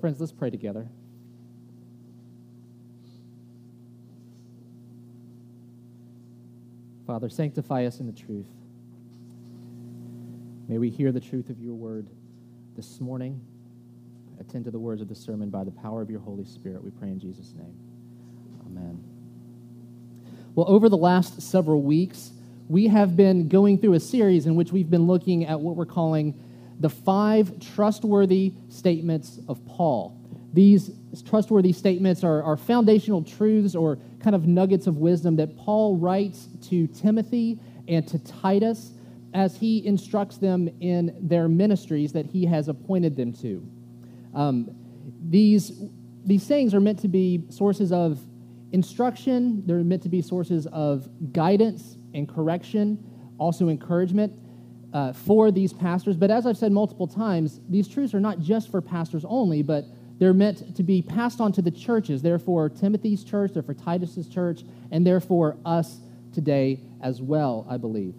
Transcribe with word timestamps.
Friends, 0.00 0.18
let's 0.18 0.32
pray 0.32 0.48
together. 0.48 0.88
Father, 7.06 7.28
sanctify 7.28 7.84
us 7.84 8.00
in 8.00 8.06
the 8.06 8.12
truth. 8.12 8.46
May 10.68 10.78
we 10.78 10.88
hear 10.88 11.12
the 11.12 11.20
truth 11.20 11.50
of 11.50 11.60
your 11.60 11.74
word 11.74 12.08
this 12.76 13.00
morning. 13.00 13.40
Attend 14.38 14.64
to 14.64 14.70
the 14.70 14.78
words 14.78 15.02
of 15.02 15.08
the 15.08 15.14
sermon 15.14 15.50
by 15.50 15.64
the 15.64 15.70
power 15.70 16.00
of 16.00 16.08
your 16.08 16.20
Holy 16.20 16.44
Spirit. 16.46 16.82
We 16.82 16.90
pray 16.90 17.08
in 17.08 17.20
Jesus' 17.20 17.52
name. 17.54 17.74
Amen. 18.64 19.04
Well, 20.54 20.66
over 20.68 20.88
the 20.88 20.96
last 20.96 21.42
several 21.42 21.82
weeks, 21.82 22.30
we 22.68 22.86
have 22.86 23.16
been 23.16 23.48
going 23.48 23.76
through 23.78 23.94
a 23.94 24.00
series 24.00 24.46
in 24.46 24.54
which 24.54 24.72
we've 24.72 24.88
been 24.88 25.06
looking 25.06 25.44
at 25.44 25.60
what 25.60 25.76
we're 25.76 25.84
calling 25.84 26.40
the 26.80 26.88
five 26.88 27.60
trustworthy 27.60 28.54
statements 28.70 29.38
of 29.48 29.64
Paul. 29.66 30.16
These 30.52 30.90
trustworthy 31.24 31.72
statements 31.72 32.24
are, 32.24 32.42
are 32.42 32.56
foundational 32.56 33.22
truths 33.22 33.74
or 33.74 33.98
kind 34.20 34.34
of 34.34 34.46
nuggets 34.46 34.86
of 34.86 34.96
wisdom 34.96 35.36
that 35.36 35.56
Paul 35.56 35.96
writes 35.96 36.48
to 36.68 36.86
Timothy 36.88 37.60
and 37.86 38.06
to 38.08 38.18
Titus 38.18 38.92
as 39.32 39.56
he 39.56 39.86
instructs 39.86 40.38
them 40.38 40.68
in 40.80 41.16
their 41.20 41.48
ministries 41.48 42.12
that 42.12 42.26
he 42.26 42.46
has 42.46 42.68
appointed 42.68 43.14
them 43.14 43.32
to. 43.34 43.64
Um, 44.34 44.70
these, 45.22 45.72
these 46.24 46.42
sayings 46.42 46.74
are 46.74 46.80
meant 46.80 46.98
to 47.00 47.08
be 47.08 47.44
sources 47.50 47.92
of 47.92 48.18
instruction, 48.72 49.64
they're 49.66 49.84
meant 49.84 50.02
to 50.02 50.08
be 50.08 50.22
sources 50.22 50.66
of 50.68 51.08
guidance 51.32 51.96
and 52.14 52.28
correction, 52.28 53.04
also 53.38 53.68
encouragement 53.68 54.32
uh, 54.92 55.12
for 55.12 55.50
these 55.50 55.72
pastors. 55.72 56.16
But 56.16 56.30
as 56.30 56.46
I've 56.46 56.56
said 56.56 56.72
multiple 56.72 57.06
times, 57.06 57.60
these 57.68 57.88
truths 57.88 58.14
are 58.14 58.20
not 58.20 58.40
just 58.40 58.70
for 58.70 58.80
pastors 58.80 59.24
only, 59.28 59.62
but 59.62 59.84
they're 60.18 60.34
meant 60.34 60.76
to 60.76 60.82
be 60.82 61.00
passed 61.00 61.40
on 61.40 61.52
to 61.52 61.62
the 61.62 61.70
churches. 61.70 62.22
Therefore, 62.22 62.68
Timothy's 62.68 63.24
church, 63.24 63.52
they're 63.54 63.62
for 63.62 63.74
Titus's 63.74 64.28
church, 64.28 64.62
and 64.90 65.06
therefore 65.06 65.56
us 65.64 65.98
today 66.32 66.80
as 67.02 67.22
well, 67.22 67.66
I 67.68 67.76
believe. 67.76 68.14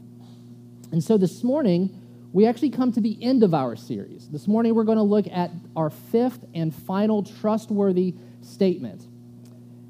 And 0.91 1.03
so 1.03 1.17
this 1.17 1.43
morning, 1.43 1.89
we 2.33 2.47
actually 2.47 2.71
come 2.71 2.91
to 2.93 3.01
the 3.01 3.17
end 3.21 3.43
of 3.43 3.53
our 3.53 3.75
series. 3.75 4.29
This 4.29 4.47
morning, 4.47 4.73
we're 4.73 4.83
going 4.83 4.97
to 4.97 5.03
look 5.03 5.27
at 5.27 5.51
our 5.75 5.89
fifth 5.89 6.43
and 6.55 6.73
final 6.73 7.23
trustworthy 7.23 8.15
statement. 8.41 9.05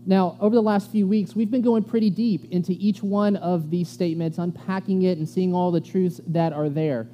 Now, 0.06 0.38
over 0.40 0.56
the 0.56 0.62
last 0.62 0.92
few 0.92 1.08
weeks, 1.08 1.36
we've 1.36 1.52
been 1.52 1.62
going 1.62 1.84
pretty 1.84 2.10
deep 2.10 2.52
into 2.52 2.74
each 2.74 3.04
one 3.04 3.36
of 3.36 3.70
these 3.70 3.88
statements, 3.88 4.40
unpacking 4.40 5.04
it 5.04 5.18
and 5.18 5.30
seeing 5.30 5.54
all 5.54 5.72
the 5.72 5.82
truths 5.82 6.20
that 6.28 6.54
are 6.54 6.70
there. 6.70 7.08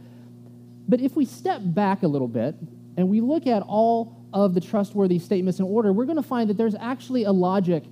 But 0.88 1.02
if 1.02 1.16
we 1.16 1.26
step 1.26 1.62
back 1.64 2.04
a 2.04 2.08
little 2.08 2.30
bit 2.30 2.56
and 2.96 3.10
we 3.10 3.20
look 3.20 3.46
at 3.46 3.62
all 3.64 4.26
of 4.34 4.54
the 4.54 4.62
trustworthy 4.62 5.20
statements 5.20 5.60
in 5.60 5.66
order, 5.66 5.92
we're 5.92 6.06
going 6.06 6.18
to 6.18 6.24
find 6.24 6.50
that 6.50 6.56
there's 6.56 6.76
actually 6.76 7.26
a 7.26 7.32
logic 7.32 7.84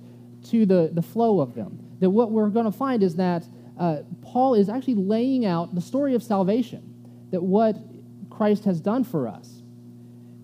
to 0.50 0.64
the, 0.64 0.90
the 0.92 1.02
flow 1.02 1.40
of 1.40 1.54
them. 1.54 1.78
That 2.00 2.10
what 2.10 2.30
we're 2.30 2.48
going 2.48 2.66
to 2.66 2.72
find 2.76 3.02
is 3.02 3.16
that 3.16 3.44
uh, 3.78 3.98
Paul 4.22 4.54
is 4.54 4.70
actually 4.70 4.94
laying 4.94 5.44
out 5.44 5.74
the 5.74 5.80
story 5.80 6.14
of 6.14 6.22
salvation, 6.22 6.94
that 7.32 7.42
what 7.42 7.76
Christ 8.30 8.64
has 8.64 8.80
done 8.80 9.04
for 9.04 9.28
us 9.28 9.62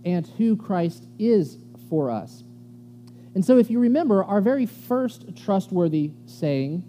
and 0.05 0.27
who 0.27 0.57
Christ 0.57 1.07
is 1.19 1.57
for 1.89 2.11
us. 2.11 2.45
And 3.35 3.45
so, 3.45 3.59
if 3.59 3.71
you 3.71 3.79
remember, 3.79 4.23
our 4.25 4.41
very 4.41 4.67
first 4.67 5.37
trustworthy 5.37 6.13
saying 6.27 6.85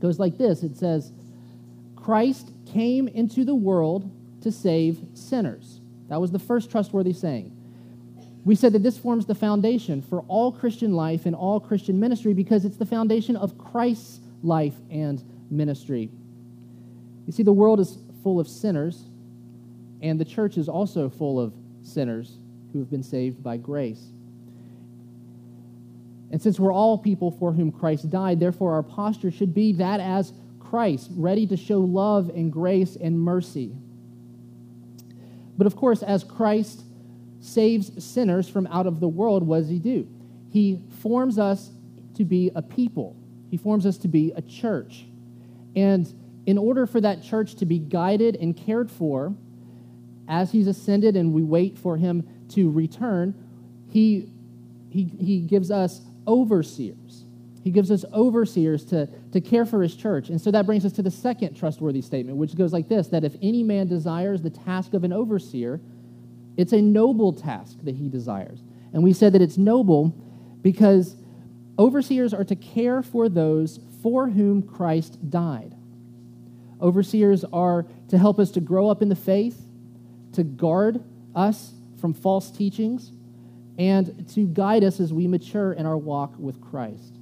goes 0.00 0.18
like 0.18 0.36
this 0.36 0.62
it 0.62 0.76
says, 0.76 1.12
Christ 1.94 2.52
came 2.66 3.08
into 3.08 3.44
the 3.44 3.54
world 3.54 4.10
to 4.42 4.52
save 4.52 4.98
sinners. 5.14 5.80
That 6.08 6.20
was 6.20 6.30
the 6.30 6.38
first 6.38 6.70
trustworthy 6.70 7.12
saying. 7.12 7.52
We 8.44 8.54
said 8.54 8.74
that 8.74 8.84
this 8.84 8.96
forms 8.96 9.26
the 9.26 9.34
foundation 9.34 10.02
for 10.02 10.20
all 10.28 10.52
Christian 10.52 10.92
life 10.92 11.26
and 11.26 11.34
all 11.34 11.58
Christian 11.58 11.98
ministry 11.98 12.32
because 12.32 12.64
it's 12.64 12.76
the 12.76 12.86
foundation 12.86 13.34
of 13.34 13.58
Christ's 13.58 14.20
life 14.44 14.74
and 14.88 15.20
ministry. 15.50 16.10
You 17.26 17.32
see, 17.32 17.42
the 17.42 17.52
world 17.52 17.80
is 17.80 17.98
full 18.22 18.38
of 18.38 18.46
sinners, 18.46 19.02
and 20.00 20.20
the 20.20 20.24
church 20.24 20.58
is 20.58 20.68
also 20.68 21.08
full 21.08 21.40
of 21.40 21.52
sinners 21.82 22.38
who 22.72 22.78
have 22.78 22.90
been 22.90 23.02
saved 23.02 23.42
by 23.42 23.56
grace. 23.56 24.12
And 26.30 26.42
since 26.42 26.58
we're 26.58 26.72
all 26.72 26.98
people 26.98 27.30
for 27.30 27.52
whom 27.52 27.70
Christ 27.70 28.10
died, 28.10 28.40
therefore 28.40 28.72
our 28.72 28.82
posture 28.82 29.30
should 29.30 29.54
be 29.54 29.72
that 29.74 30.00
as 30.00 30.32
Christ, 30.58 31.10
ready 31.14 31.46
to 31.46 31.56
show 31.56 31.80
love 31.80 32.30
and 32.30 32.52
grace 32.52 32.96
and 32.96 33.18
mercy. 33.18 33.72
But 35.56 35.66
of 35.66 35.76
course, 35.76 36.02
as 36.02 36.24
Christ 36.24 36.82
saves 37.40 38.04
sinners 38.04 38.48
from 38.48 38.66
out 38.66 38.86
of 38.86 39.00
the 39.00 39.08
world, 39.08 39.46
what 39.46 39.60
does 39.60 39.68
he 39.68 39.78
do? 39.78 40.08
He 40.50 40.80
forms 41.00 41.38
us 41.38 41.70
to 42.14 42.24
be 42.24 42.50
a 42.54 42.62
people, 42.62 43.16
he 43.50 43.56
forms 43.56 43.86
us 43.86 43.98
to 43.98 44.08
be 44.08 44.32
a 44.34 44.42
church. 44.42 45.06
And 45.76 46.12
in 46.46 46.58
order 46.58 46.86
for 46.86 47.00
that 47.00 47.22
church 47.22 47.56
to 47.56 47.66
be 47.66 47.78
guided 47.78 48.36
and 48.36 48.56
cared 48.56 48.90
for, 48.90 49.34
as 50.28 50.50
he's 50.50 50.66
ascended 50.66 51.16
and 51.16 51.32
we 51.32 51.42
wait 51.42 51.78
for 51.78 51.96
him 51.96 52.26
to 52.50 52.70
return, 52.70 53.34
he, 53.90 54.30
he, 54.90 55.04
he 55.20 55.40
gives 55.40 55.70
us 55.70 56.00
overseers. 56.26 57.24
He 57.62 57.70
gives 57.72 57.90
us 57.90 58.04
overseers 58.14 58.84
to, 58.86 59.08
to 59.32 59.40
care 59.40 59.66
for 59.66 59.82
his 59.82 59.96
church. 59.96 60.28
And 60.28 60.40
so 60.40 60.52
that 60.52 60.66
brings 60.66 60.84
us 60.84 60.92
to 60.92 61.02
the 61.02 61.10
second 61.10 61.56
trustworthy 61.56 62.00
statement, 62.00 62.38
which 62.38 62.54
goes 62.54 62.72
like 62.72 62.88
this 62.88 63.08
that 63.08 63.24
if 63.24 63.34
any 63.42 63.64
man 63.64 63.88
desires 63.88 64.40
the 64.40 64.50
task 64.50 64.94
of 64.94 65.02
an 65.02 65.12
overseer, 65.12 65.80
it's 66.56 66.72
a 66.72 66.80
noble 66.80 67.32
task 67.32 67.78
that 67.82 67.96
he 67.96 68.08
desires. 68.08 68.62
And 68.92 69.02
we 69.02 69.12
said 69.12 69.32
that 69.32 69.42
it's 69.42 69.58
noble 69.58 70.14
because 70.62 71.16
overseers 71.78 72.32
are 72.32 72.44
to 72.44 72.56
care 72.56 73.02
for 73.02 73.28
those 73.28 73.80
for 74.02 74.28
whom 74.28 74.62
Christ 74.62 75.28
died. 75.28 75.74
Overseers 76.80 77.44
are 77.52 77.86
to 78.08 78.18
help 78.18 78.38
us 78.38 78.52
to 78.52 78.60
grow 78.60 78.88
up 78.88 79.02
in 79.02 79.08
the 79.08 79.16
faith, 79.16 79.60
to 80.32 80.44
guard 80.44 81.02
us 81.34 81.72
from 82.00 82.14
false 82.14 82.50
teachings, 82.50 83.10
and 83.78 84.28
to 84.30 84.46
guide 84.46 84.84
us 84.84 85.00
as 85.00 85.12
we 85.12 85.26
mature 85.26 85.72
in 85.72 85.86
our 85.86 85.96
walk 85.96 86.34
with 86.38 86.60
Christ. 86.60 87.18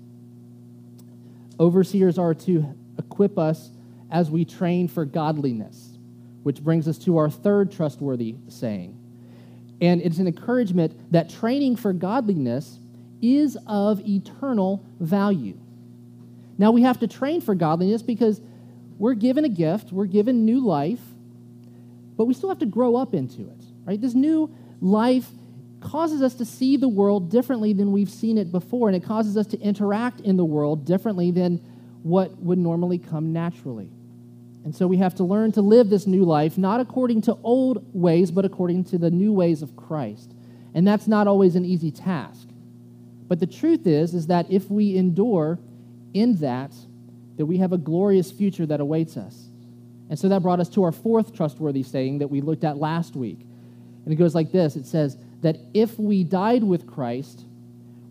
Overseers 1.58 2.18
are 2.18 2.34
to 2.34 2.74
equip 2.98 3.38
us 3.38 3.70
as 4.10 4.30
we 4.30 4.44
train 4.44 4.88
for 4.88 5.04
godliness, 5.04 5.98
which 6.42 6.62
brings 6.62 6.86
us 6.86 6.98
to 6.98 7.16
our 7.16 7.30
third 7.30 7.72
trustworthy 7.72 8.36
saying. 8.48 8.98
And 9.80 10.00
it's 10.00 10.18
an 10.18 10.26
encouragement 10.26 11.12
that 11.12 11.30
training 11.30 11.76
for 11.76 11.92
godliness 11.92 12.78
is 13.20 13.58
of 13.66 14.00
eternal 14.06 14.84
value. 15.00 15.58
Now, 16.56 16.70
we 16.70 16.82
have 16.82 17.00
to 17.00 17.08
train 17.08 17.40
for 17.40 17.54
godliness 17.54 18.02
because 18.02 18.40
we're 18.98 19.14
given 19.14 19.44
a 19.44 19.48
gift, 19.48 19.92
we're 19.92 20.06
given 20.06 20.44
new 20.44 20.64
life, 20.64 21.00
but 22.16 22.26
we 22.26 22.34
still 22.34 22.48
have 22.48 22.60
to 22.60 22.66
grow 22.66 22.94
up 22.94 23.14
into 23.14 23.42
it, 23.42 23.64
right? 23.84 24.00
This 24.00 24.14
new 24.14 24.54
life 24.80 25.28
causes 25.84 26.22
us 26.22 26.34
to 26.34 26.44
see 26.44 26.76
the 26.76 26.88
world 26.88 27.30
differently 27.30 27.72
than 27.72 27.92
we've 27.92 28.10
seen 28.10 28.38
it 28.38 28.50
before, 28.50 28.88
and 28.88 28.96
it 28.96 29.04
causes 29.04 29.36
us 29.36 29.46
to 29.48 29.60
interact 29.60 30.20
in 30.20 30.36
the 30.36 30.44
world 30.44 30.84
differently 30.84 31.30
than 31.30 31.60
what 32.02 32.36
would 32.38 32.58
normally 32.58 32.98
come 32.98 33.32
naturally. 33.32 33.88
And 34.64 34.74
so 34.74 34.86
we 34.86 34.96
have 34.96 35.14
to 35.16 35.24
learn 35.24 35.52
to 35.52 35.62
live 35.62 35.90
this 35.90 36.06
new 36.06 36.24
life, 36.24 36.56
not 36.56 36.80
according 36.80 37.22
to 37.22 37.36
old 37.42 37.84
ways, 37.94 38.30
but 38.30 38.44
according 38.44 38.84
to 38.84 38.98
the 38.98 39.10
new 39.10 39.32
ways 39.32 39.62
of 39.62 39.76
Christ. 39.76 40.32
And 40.74 40.86
that's 40.86 41.06
not 41.06 41.28
always 41.28 41.54
an 41.54 41.64
easy 41.64 41.90
task. 41.90 42.48
But 43.28 43.40
the 43.40 43.46
truth 43.46 43.86
is, 43.86 44.14
is 44.14 44.26
that 44.28 44.50
if 44.50 44.70
we 44.70 44.96
endure 44.96 45.58
in 46.14 46.36
that, 46.36 46.72
that 47.36 47.46
we 47.46 47.58
have 47.58 47.72
a 47.72 47.78
glorious 47.78 48.30
future 48.30 48.66
that 48.66 48.80
awaits 48.80 49.16
us. 49.16 49.48
And 50.08 50.18
so 50.18 50.28
that 50.28 50.42
brought 50.42 50.60
us 50.60 50.68
to 50.70 50.82
our 50.84 50.92
fourth 50.92 51.34
trustworthy 51.34 51.82
saying 51.82 52.18
that 52.18 52.28
we 52.28 52.40
looked 52.40 52.64
at 52.64 52.76
last 52.76 53.16
week. 53.16 53.40
And 54.04 54.12
it 54.12 54.16
goes 54.16 54.34
like 54.34 54.52
this 54.52 54.76
it 54.76 54.86
says, 54.86 55.16
that 55.44 55.58
if 55.74 55.98
we 55.98 56.24
died 56.24 56.64
with 56.64 56.86
Christ, 56.86 57.44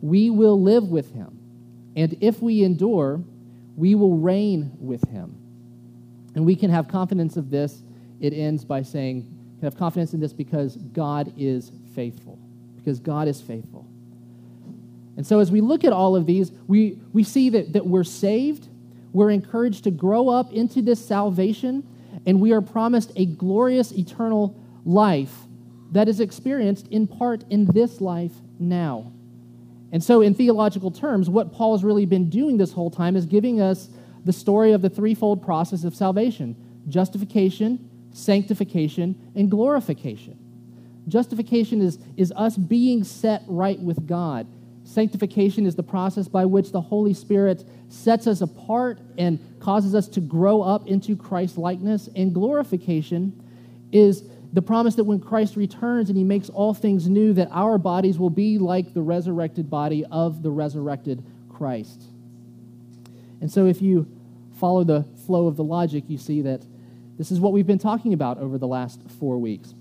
we 0.02 0.30
will 0.30 0.62
live 0.62 0.90
with 0.90 1.12
him. 1.16 1.40
And 1.96 2.16
if 2.22 2.44
we 2.44 2.64
endure, 2.64 3.24
we 3.76 3.96
will 3.96 4.18
reign 4.18 4.72
with 4.80 5.04
him. 5.10 5.36
And 6.36 6.46
we 6.46 6.56
can 6.56 6.70
have 6.70 6.88
confidence 6.88 7.36
of 7.36 7.50
this. 7.50 7.82
It 8.20 8.34
ends 8.34 8.64
by 8.64 8.84
saying, 8.84 9.24
can 9.60 9.66
have 9.66 9.76
confidence 9.76 10.14
in 10.14 10.20
this 10.20 10.32
because 10.32 10.76
God 10.76 11.34
is 11.36 11.72
faithful. 11.96 12.38
Because 12.76 13.00
God 13.00 13.28
is 13.28 13.42
faithful. 13.42 13.88
And 15.18 15.26
so 15.26 15.40
as 15.40 15.52
we 15.52 15.60
look 15.60 15.84
at 15.84 15.92
all 15.92 16.16
of 16.16 16.28
these, 16.28 16.52
we, 16.68 17.00
we 17.14 17.24
see 17.24 17.50
that, 17.50 17.74
that 17.74 17.88
we're 17.88 18.04
saved, 18.04 18.68
we're 19.12 19.32
encouraged 19.32 19.86
to 19.86 19.92
grow 19.92 20.30
up 20.30 20.54
into 20.54 20.84
this 20.84 21.04
salvation, 21.04 21.84
and 22.28 22.40
we 22.40 22.52
are 22.52 22.62
promised 22.62 23.12
a 23.16 23.26
glorious 23.26 23.92
eternal 23.92 24.56
life 24.86 25.34
that 25.94 26.10
is 26.10 26.20
experienced 26.20 26.88
in 26.88 27.08
part 27.08 27.44
in 27.50 27.66
this 27.66 28.02
life 28.02 28.34
now. 28.60 29.12
And 29.92 30.04
so, 30.04 30.22
in 30.22 30.34
theological 30.34 30.90
terms, 30.90 31.30
what 31.30 31.54
Paul 31.54 31.78
has 31.78 31.84
really 31.84 32.08
been 32.08 32.30
doing 32.30 32.58
this 32.58 32.74
whole 32.74 32.90
time 32.90 33.16
is 33.16 33.26
giving 33.26 33.62
us 33.62 33.90
the 34.26 34.34
story 34.34 34.72
of 34.72 34.82
the 34.82 34.90
threefold 34.90 35.44
process 35.44 35.84
of 35.84 35.96
salvation 35.96 36.56
justification, 36.90 37.90
sanctification, 38.12 39.16
and 39.36 39.50
glorification. 39.50 40.38
Justification 41.08 41.82
is, 41.82 41.98
is 42.18 42.34
us 42.36 42.58
being 42.58 43.04
set 43.04 43.44
right 43.48 43.80
with 43.80 44.06
God. 44.08 44.48
Sanctification 44.84 45.66
is 45.66 45.76
the 45.76 45.84
process 45.84 46.28
by 46.28 46.44
which 46.44 46.72
the 46.72 46.82
Holy 46.82 47.14
Spirit 47.14 47.64
sets 47.88 48.28
us 48.28 48.42
apart 48.42 49.00
and 49.18 49.40
causes 49.60 49.96
us 49.96 50.08
to 50.10 50.20
grow 50.20 50.62
up 50.62 50.88
into 50.88 51.16
Christ 51.16 51.58
likeness. 51.58 52.10
And 52.16 52.34
glorification 52.34 53.42
is 53.94 54.24
the 54.54 54.62
promise 54.62 54.96
that 54.96 55.04
when 55.04 55.20
Christ 55.20 55.56
returns 55.56 56.10
and 56.10 56.18
he 56.18 56.24
makes 56.24 56.50
all 56.50 56.74
things 56.74 57.10
new, 57.10 57.34
that 57.34 57.50
our 57.52 57.78
bodies 57.78 58.18
will 58.18 58.30
be 58.30 58.58
like 58.58 58.94
the 58.94 59.02
resurrected 59.02 59.70
body 59.70 60.06
of 60.12 60.44
the 60.44 60.52
resurrected 60.52 61.24
Christ. 61.50 62.04
And 63.42 63.52
so, 63.52 63.66
if 63.66 63.82
you 63.82 64.08
follow 64.60 64.84
the 64.84 65.06
flow 65.26 65.48
of 65.48 65.58
the 65.58 65.64
logic, 65.64 66.06
you 66.08 66.18
see 66.18 66.42
that 66.44 66.62
this 67.18 67.32
is 67.32 67.40
what 67.40 67.52
we've 67.52 67.68
been 67.68 67.80
talking 67.80 68.14
about 68.14 68.38
over 68.38 68.58
the 68.58 68.68
last 68.68 69.02
four 69.20 69.38
weeks. 69.38 69.74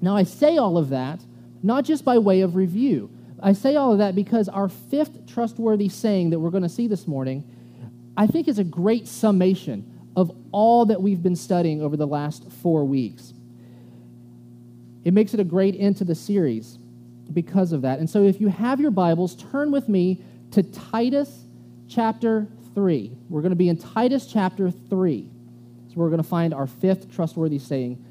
Now, 0.00 0.16
I 0.16 0.22
say 0.22 0.56
all 0.56 0.78
of 0.78 0.90
that 0.90 1.20
not 1.62 1.84
just 1.84 2.04
by 2.04 2.18
way 2.18 2.40
of 2.40 2.56
review. 2.56 3.10
I 3.42 3.52
say 3.52 3.76
all 3.76 3.92
of 3.92 3.98
that 3.98 4.14
because 4.14 4.48
our 4.48 4.68
fifth 4.68 5.26
trustworthy 5.26 5.88
saying 5.88 6.30
that 6.30 6.38
we're 6.38 6.50
going 6.50 6.62
to 6.62 6.68
see 6.68 6.86
this 6.86 7.06
morning, 7.06 7.44
I 8.16 8.26
think 8.26 8.48
is 8.48 8.58
a 8.58 8.64
great 8.64 9.08
summation 9.08 9.86
of 10.16 10.34
all 10.52 10.86
that 10.86 11.00
we've 11.00 11.22
been 11.22 11.36
studying 11.36 11.82
over 11.82 11.96
the 11.96 12.06
last 12.06 12.50
four 12.50 12.84
weeks. 12.84 13.32
It 15.04 15.14
makes 15.14 15.34
it 15.34 15.40
a 15.40 15.44
great 15.44 15.76
end 15.78 15.96
to 15.98 16.04
the 16.04 16.14
series 16.14 16.78
because 17.32 17.72
of 17.72 17.82
that. 17.82 17.98
And 17.98 18.08
so, 18.08 18.22
if 18.22 18.40
you 18.40 18.48
have 18.48 18.80
your 18.80 18.90
Bibles, 18.90 19.34
turn 19.36 19.70
with 19.70 19.88
me 19.88 20.22
to 20.52 20.62
Titus 20.62 21.44
chapter 21.88 22.48
3. 22.74 23.16
We're 23.28 23.40
going 23.40 23.50
to 23.50 23.56
be 23.56 23.68
in 23.68 23.76
Titus 23.76 24.26
chapter 24.26 24.70
3. 24.70 25.30
So, 25.88 25.94
we're 25.96 26.08
going 26.08 26.22
to 26.22 26.28
find 26.28 26.52
our 26.52 26.66
fifth 26.66 27.10
trustworthy 27.14 27.58
saying. 27.58 28.04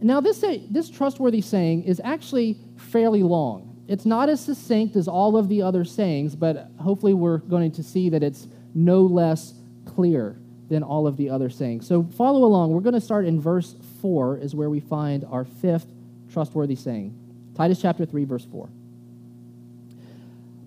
Now, 0.00 0.20
this, 0.20 0.44
this 0.70 0.90
trustworthy 0.90 1.40
saying 1.40 1.84
is 1.84 2.00
actually 2.04 2.58
fairly 2.76 3.22
long. 3.22 3.84
It's 3.86 4.04
not 4.04 4.28
as 4.28 4.40
succinct 4.44 4.96
as 4.96 5.08
all 5.08 5.36
of 5.36 5.48
the 5.48 5.62
other 5.62 5.84
sayings, 5.84 6.34
but 6.34 6.68
hopefully, 6.80 7.14
we're 7.14 7.38
going 7.38 7.70
to 7.72 7.82
see 7.82 8.08
that 8.08 8.22
it's 8.22 8.48
no 8.74 9.02
less 9.02 9.54
clear 9.84 10.36
than 10.68 10.82
all 10.82 11.06
of 11.06 11.16
the 11.16 11.30
other 11.30 11.50
sayings. 11.50 11.86
So, 11.86 12.02
follow 12.02 12.44
along. 12.44 12.72
We're 12.72 12.80
going 12.80 12.94
to 12.94 13.00
start 13.00 13.24
in 13.24 13.40
verse 13.40 13.76
4, 14.02 14.38
is 14.38 14.54
where 14.54 14.70
we 14.70 14.80
find 14.80 15.24
our 15.30 15.44
fifth 15.44 15.86
trustworthy 16.34 16.74
saying. 16.76 17.16
Titus 17.54 17.80
chapter 17.80 18.04
3, 18.04 18.24
verse 18.24 18.44
4. 18.44 18.68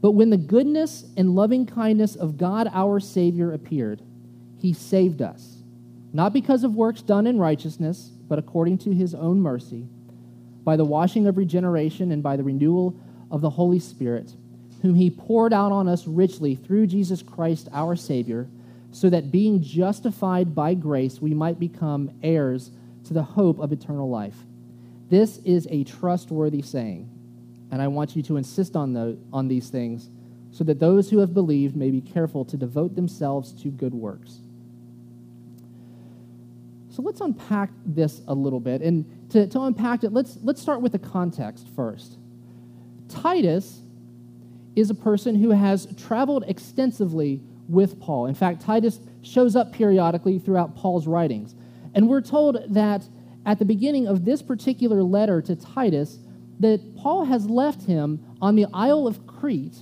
But 0.01 0.11
when 0.11 0.29
the 0.29 0.37
goodness 0.37 1.05
and 1.17 1.35
loving 1.35 1.65
kindness 1.65 2.15
of 2.15 2.37
God 2.37 2.69
our 2.73 2.99
Savior 2.99 3.51
appeared, 3.51 4.01
he 4.57 4.73
saved 4.73 5.21
us, 5.21 5.57
not 6.13 6.33
because 6.33 6.63
of 6.63 6.75
works 6.75 7.01
done 7.01 7.27
in 7.27 7.37
righteousness, 7.37 8.11
but 8.27 8.39
according 8.39 8.77
to 8.79 8.91
his 8.91 9.13
own 9.13 9.41
mercy, 9.41 9.85
by 10.63 10.77
the 10.77 10.85
washing 10.85 11.27
of 11.27 11.37
regeneration 11.37 12.11
and 12.11 12.23
by 12.23 12.37
the 12.37 12.43
renewal 12.43 12.95
of 13.29 13.41
the 13.41 13.49
Holy 13.49 13.79
Spirit, 13.79 14.33
whom 14.81 14.95
he 14.95 15.09
poured 15.09 15.51
out 15.51 15.71
on 15.71 15.87
us 15.89 16.07
richly 16.07 16.55
through 16.55 16.87
Jesus 16.87 17.21
Christ 17.21 17.67
our 17.73 17.95
Savior, 17.95 18.47
so 18.91 19.09
that 19.09 19.31
being 19.31 19.61
justified 19.61 20.55
by 20.55 20.73
grace, 20.73 21.21
we 21.21 21.33
might 21.33 21.59
become 21.59 22.11
heirs 22.23 22.71
to 23.03 23.13
the 23.13 23.23
hope 23.23 23.59
of 23.59 23.71
eternal 23.71 24.09
life. 24.09 24.37
This 25.09 25.37
is 25.39 25.67
a 25.69 25.83
trustworthy 25.83 26.61
saying, 26.61 27.09
and 27.71 27.81
I 27.81 27.87
want 27.87 28.15
you 28.15 28.23
to 28.23 28.37
insist 28.37 28.75
on, 28.75 28.93
the, 28.93 29.17
on 29.31 29.47
these 29.47 29.69
things 29.69 30.09
so 30.51 30.63
that 30.63 30.79
those 30.79 31.09
who 31.09 31.19
have 31.19 31.33
believed 31.33 31.75
may 31.75 31.91
be 31.91 32.01
careful 32.01 32.43
to 32.45 32.57
devote 32.57 32.95
themselves 32.95 33.51
to 33.61 33.69
good 33.69 33.93
works. 33.93 34.39
So 36.89 37.03
let's 37.03 37.21
unpack 37.21 37.69
this 37.85 38.21
a 38.27 38.33
little 38.33 38.59
bit. 38.59 38.81
And 38.81 39.05
to, 39.29 39.45
to 39.47 39.61
unpack 39.61 40.03
it, 40.03 40.13
let's, 40.13 40.37
let's 40.41 40.61
start 40.61 40.81
with 40.81 40.93
the 40.93 40.99
context 40.99 41.67
first. 41.75 42.17
Titus 43.07 43.81
is 44.75 44.89
a 44.89 44.95
person 44.95 45.35
who 45.35 45.51
has 45.51 45.87
traveled 45.95 46.43
extensively 46.47 47.41
with 47.69 47.99
Paul. 47.99 48.25
In 48.25 48.35
fact, 48.35 48.61
Titus 48.61 48.99
shows 49.21 49.55
up 49.55 49.73
periodically 49.73 50.39
throughout 50.39 50.75
Paul's 50.75 51.07
writings. 51.07 51.53
And 51.93 52.09
we're 52.09 52.21
told 52.21 52.57
that 52.73 53.03
at 53.47 53.59
the 53.59 53.65
beginning 53.65 54.07
of 54.07 54.25
this 54.25 54.41
particular 54.41 55.01
letter 55.01 55.41
to 55.41 55.55
Titus 55.55 56.19
that 56.59 56.97
Paul 56.97 57.23
has 57.25 57.49
left 57.49 57.83
him 57.83 58.19
on 58.41 58.57
the 58.57 58.67
Isle 58.73 59.07
of 59.07 59.25
Crete 59.25 59.77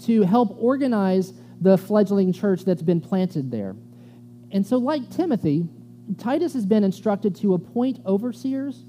to 0.00 0.22
help 0.22 0.56
organize 0.60 1.32
the 1.60 1.78
fledgling 1.78 2.32
church 2.32 2.64
that's 2.64 2.82
been 2.82 3.00
planted 3.00 3.50
there. 3.50 3.76
And 4.50 4.66
so, 4.66 4.76
like 4.76 5.08
Timothy, 5.08 5.68
Titus 6.18 6.52
has 6.54 6.66
been 6.66 6.82
instructed 6.82 7.36
to 7.36 7.54
appoint 7.54 8.00
overseers. 8.04 8.84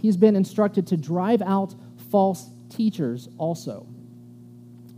He's 0.00 0.18
been 0.18 0.36
instructed 0.36 0.86
to 0.88 0.96
drive 0.98 1.40
out 1.40 1.74
false 2.10 2.50
teachers 2.68 3.28
also. 3.38 3.86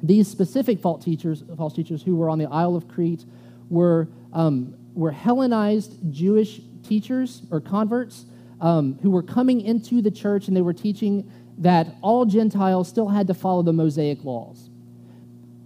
These 0.03 0.27
specific 0.27 0.81
false 0.81 1.05
teachers, 1.05 1.45
false 1.57 1.75
teachers 1.75 2.03
who 2.03 2.17
were 2.17 2.29
on 2.29 2.39
the 2.39 2.47
Isle 2.47 2.75
of 2.75 2.89
Crete 2.89 3.25
were, 3.71 4.09
um, 4.33 4.75
were 4.95 5.13
Hellenized 5.13 5.97
Jewish 6.11 6.61
teachers 6.83 7.43
or 7.51 7.61
converts 7.61 8.27
um, 8.65 8.99
who 9.03 9.11
were 9.11 9.23
coming 9.23 9.61
into 9.61 10.01
the 10.01 10.11
church 10.11 10.49
and 10.49 10.57
they 10.57 10.63
were 10.63 10.73
teaching 10.73 11.31
that 11.59 11.87
all 12.01 12.25
Gentiles 12.25 12.89
still 12.89 13.09
had 13.09 13.27
to 13.27 13.35
follow 13.35 13.63
the 13.63 13.75
Mosaic 13.75 14.25
laws. 14.25 14.71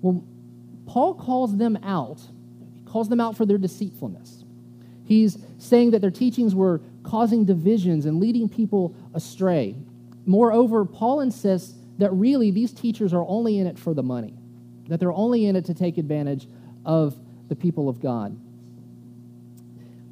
Well, 0.03 0.25
Paul 0.85 1.15
calls 1.15 1.57
them 1.57 1.79
out, 1.85 2.21
he 2.75 2.81
calls 2.81 3.09
them 3.09 3.21
out 3.21 3.37
for 3.37 3.47
their 3.47 3.57
deceitfulness. 3.57 4.45
He's 5.05 5.39
saying 5.59 5.93
that 5.93 6.01
their 6.01 6.11
teachings 6.11 6.57
were 6.57 6.81
causing 7.05 7.45
divisions 7.45 8.05
and 8.05 8.19
leading 8.19 8.49
people 8.49 8.97
astray. 9.15 9.77
Moreover, 10.27 10.85
Paul 10.85 11.21
insists 11.21 11.75
that 11.99 12.13
really 12.13 12.51
these 12.51 12.73
teachers 12.73 13.15
are 13.15 13.25
only 13.29 13.59
in 13.61 13.69
it 13.69 13.79
for 13.79 13.95
the 13.95 14.03
money, 14.03 14.35
that 14.89 14.99
they're 14.99 15.13
only 15.13 15.47
in 15.47 15.55
it 15.55 15.65
to 15.67 15.75
take 15.75 15.99
advantage 15.99 16.49
of 16.85 17.17
the 17.49 17.55
people 17.55 17.89
of 17.89 18.01
God. 18.01 18.37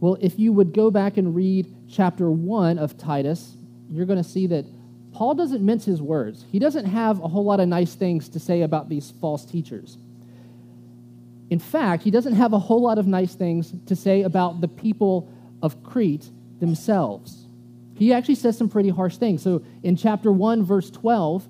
Well, 0.06 0.18
if 0.20 0.38
you 0.38 0.52
would 0.52 0.72
go 0.72 0.92
back 0.92 1.16
and 1.16 1.34
read 1.34 1.66
chapter 1.90 2.30
1 2.30 2.78
of 2.78 2.96
Titus, 2.96 3.56
you're 3.90 4.06
going 4.06 4.22
to 4.22 4.28
see 4.28 4.46
that 4.46 4.64
Paul 5.10 5.34
doesn't 5.34 5.66
mince 5.66 5.84
his 5.84 6.00
words. 6.00 6.44
He 6.52 6.60
doesn't 6.60 6.84
have 6.84 7.18
a 7.18 7.26
whole 7.26 7.42
lot 7.42 7.58
of 7.58 7.66
nice 7.66 7.96
things 7.96 8.28
to 8.28 8.38
say 8.38 8.62
about 8.62 8.88
these 8.88 9.12
false 9.20 9.44
teachers. 9.44 9.98
In 11.50 11.58
fact, 11.58 12.04
he 12.04 12.12
doesn't 12.12 12.34
have 12.34 12.52
a 12.52 12.58
whole 12.60 12.80
lot 12.80 12.98
of 12.98 13.08
nice 13.08 13.34
things 13.34 13.74
to 13.86 13.96
say 13.96 14.22
about 14.22 14.60
the 14.60 14.68
people 14.68 15.28
of 15.60 15.82
Crete 15.82 16.30
themselves. 16.60 17.48
He 17.96 18.12
actually 18.12 18.36
says 18.36 18.56
some 18.56 18.68
pretty 18.68 18.90
harsh 18.90 19.16
things. 19.16 19.42
So 19.42 19.64
in 19.82 19.96
chapter 19.96 20.30
1, 20.30 20.62
verse 20.62 20.88
12, 20.88 21.48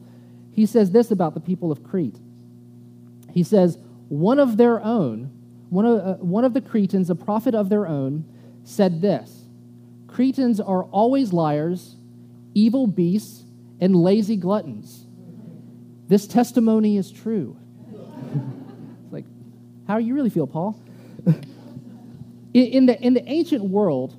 he 0.52 0.64
says 0.64 0.92
this 0.92 1.10
about 1.10 1.34
the 1.34 1.40
people 1.40 1.70
of 1.70 1.84
Crete. 1.84 2.16
He 3.34 3.42
says, 3.42 3.76
One 4.08 4.38
of 4.38 4.56
their 4.56 4.82
own, 4.82 5.30
one 5.68 5.84
of, 5.84 5.98
uh, 5.98 6.14
one 6.24 6.46
of 6.46 6.54
the 6.54 6.62
Cretans, 6.62 7.10
a 7.10 7.14
prophet 7.14 7.54
of 7.54 7.68
their 7.68 7.86
own, 7.86 8.24
said 8.66 9.00
this 9.00 9.44
Cretans 10.08 10.60
are 10.60 10.84
always 10.84 11.32
liars, 11.32 11.96
evil 12.54 12.86
beasts, 12.86 13.44
and 13.80 13.94
lazy 13.94 14.36
gluttons. 14.36 15.06
This 16.08 16.26
testimony 16.26 16.96
is 16.96 17.10
true. 17.10 17.56
like, 19.10 19.24
how 19.86 19.98
do 19.98 20.04
you 20.04 20.14
really 20.14 20.30
feel, 20.30 20.46
Paul? 20.46 20.80
in, 22.54 22.86
the, 22.86 23.00
in 23.00 23.14
the 23.14 23.28
ancient 23.28 23.64
world, 23.64 24.16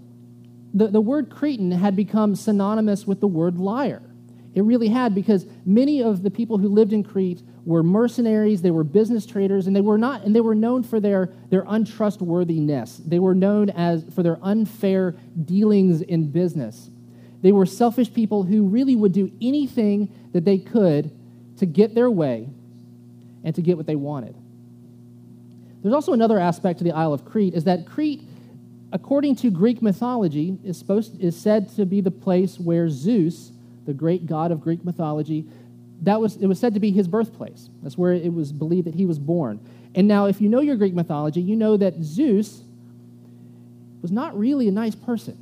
the, 0.73 0.87
the 0.87 1.01
word 1.01 1.29
Cretan 1.29 1.71
had 1.71 1.95
become 1.95 2.35
synonymous 2.35 3.07
with 3.07 3.19
the 3.19 3.27
word 3.27 3.57
liar. 3.57 4.03
It 4.53 4.63
really 4.63 4.89
had 4.89 5.15
because 5.15 5.45
many 5.65 6.03
of 6.03 6.23
the 6.23 6.31
people 6.31 6.57
who 6.57 6.67
lived 6.67 6.91
in 6.93 7.03
Crete 7.03 7.41
were 7.67 7.83
mercenaries, 7.83 8.61
they 8.61 8.71
were 8.71 8.85
business 8.85 9.25
traders, 9.25 9.67
and 9.67 9.75
they 9.75 9.81
were 9.81 9.97
not 9.97 10.23
and 10.23 10.33
they 10.33 10.39
were 10.39 10.55
known 10.55 10.83
for 10.83 11.01
their, 11.01 11.33
their 11.49 11.65
untrustworthiness. 11.67 13.01
They 13.05 13.19
were 13.19 13.35
known 13.35 13.69
as 13.69 14.05
for 14.15 14.23
their 14.23 14.39
unfair 14.41 15.15
dealings 15.43 16.01
in 16.01 16.31
business. 16.31 16.89
They 17.41 17.51
were 17.51 17.65
selfish 17.65 18.13
people 18.13 18.43
who 18.43 18.63
really 18.63 18.95
would 18.95 19.11
do 19.11 19.29
anything 19.41 20.09
that 20.31 20.45
they 20.45 20.57
could 20.57 21.11
to 21.57 21.65
get 21.65 21.93
their 21.93 22.09
way 22.09 22.47
and 23.43 23.53
to 23.53 23.61
get 23.61 23.75
what 23.75 23.85
they 23.85 23.97
wanted. 23.97 24.35
There's 25.83 25.93
also 25.93 26.13
another 26.13 26.39
aspect 26.39 26.77
to 26.79 26.85
the 26.85 26.93
Isle 26.93 27.13
of 27.13 27.25
Crete 27.25 27.53
is 27.53 27.65
that 27.65 27.85
Crete, 27.85 28.21
according 28.93 29.35
to 29.37 29.51
Greek 29.51 29.81
mythology, 29.81 30.57
is 30.63 30.77
supposed 30.77 31.19
is 31.21 31.35
said 31.35 31.67
to 31.75 31.85
be 31.85 31.99
the 31.99 32.11
place 32.11 32.57
where 32.57 32.89
Zeus 32.89 33.51
the 33.87 33.93
great 33.93 34.27
god 34.27 34.51
of 34.51 34.61
Greek 34.61 34.85
mythology. 34.85 35.45
That 36.03 36.21
was, 36.21 36.35
it 36.37 36.47
was 36.47 36.59
said 36.59 36.73
to 36.75 36.79
be 36.79 36.91
his 36.91 37.07
birthplace. 37.07 37.69
That's 37.81 37.97
where 37.97 38.13
it 38.13 38.33
was 38.33 38.51
believed 38.51 38.87
that 38.87 38.95
he 38.95 39.05
was 39.05 39.19
born. 39.19 39.59
And 39.95 40.07
now, 40.07 40.25
if 40.25 40.39
you 40.41 40.49
know 40.49 40.59
your 40.59 40.75
Greek 40.75 40.93
mythology, 40.93 41.41
you 41.41 41.55
know 41.55 41.75
that 41.77 41.95
Zeus 42.03 42.61
was 44.01 44.11
not 44.11 44.37
really 44.37 44.67
a 44.67 44.71
nice 44.71 44.95
person. 44.95 45.37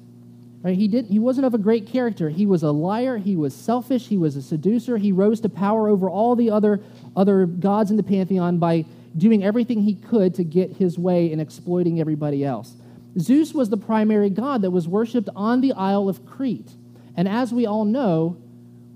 Right? 0.64 0.76
He, 0.76 0.88
didn't, 0.88 1.12
he 1.12 1.20
wasn't 1.20 1.46
of 1.46 1.54
a 1.54 1.60
great 1.60 1.86
character. 1.86 2.30
He 2.30 2.46
was 2.46 2.64
a 2.64 2.72
liar. 2.72 3.18
He 3.18 3.36
was 3.36 3.54
selfish. 3.54 4.08
He 4.08 4.18
was 4.18 4.36
a 4.36 4.42
seducer. 4.42 4.98
He 4.98 5.12
rose 5.12 5.40
to 5.42 5.50
power 5.50 5.88
over 5.88 6.10
all 6.10 6.36
the 6.36 6.50
other, 6.50 6.82
other 7.16 7.46
gods 7.46 7.92
in 7.92 7.98
the 7.98 8.04
pantheon 8.04 8.58
by 8.58 8.86
doing 9.16 9.44
everything 9.44 9.84
he 9.84 9.94
could 9.94 10.34
to 10.36 10.44
get 10.44 10.72
his 10.72 10.98
way 10.98 11.32
and 11.32 11.40
exploiting 11.40 12.00
everybody 12.00 12.44
else. 12.44 12.74
Zeus 13.20 13.54
was 13.54 13.70
the 13.70 13.78
primary 13.78 14.30
god 14.30 14.64
that 14.64 14.72
was 14.72 14.88
worshipped 14.88 15.30
on 15.36 15.62
the 15.62 15.72
Isle 15.74 16.10
of 16.10 16.26
Crete. 16.26 16.72
And 17.16 17.28
as 17.28 17.54
we 17.54 17.66
all 17.66 17.86
know, 17.86 18.38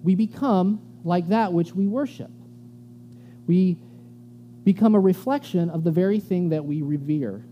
we 0.04 0.16
become 0.16 0.82
like 1.03 1.29
that 1.29 1.53
which 1.53 1.74
we 1.74 1.88
worship. 1.88 2.32
We 3.48 3.77
become 4.63 4.96
a 4.96 5.00
reflection 5.00 5.70
of 5.70 5.84
the 5.84 5.91
very 5.91 6.20
thing 6.20 6.50
that 6.50 6.65
we 6.65 6.82
revere. 6.82 7.44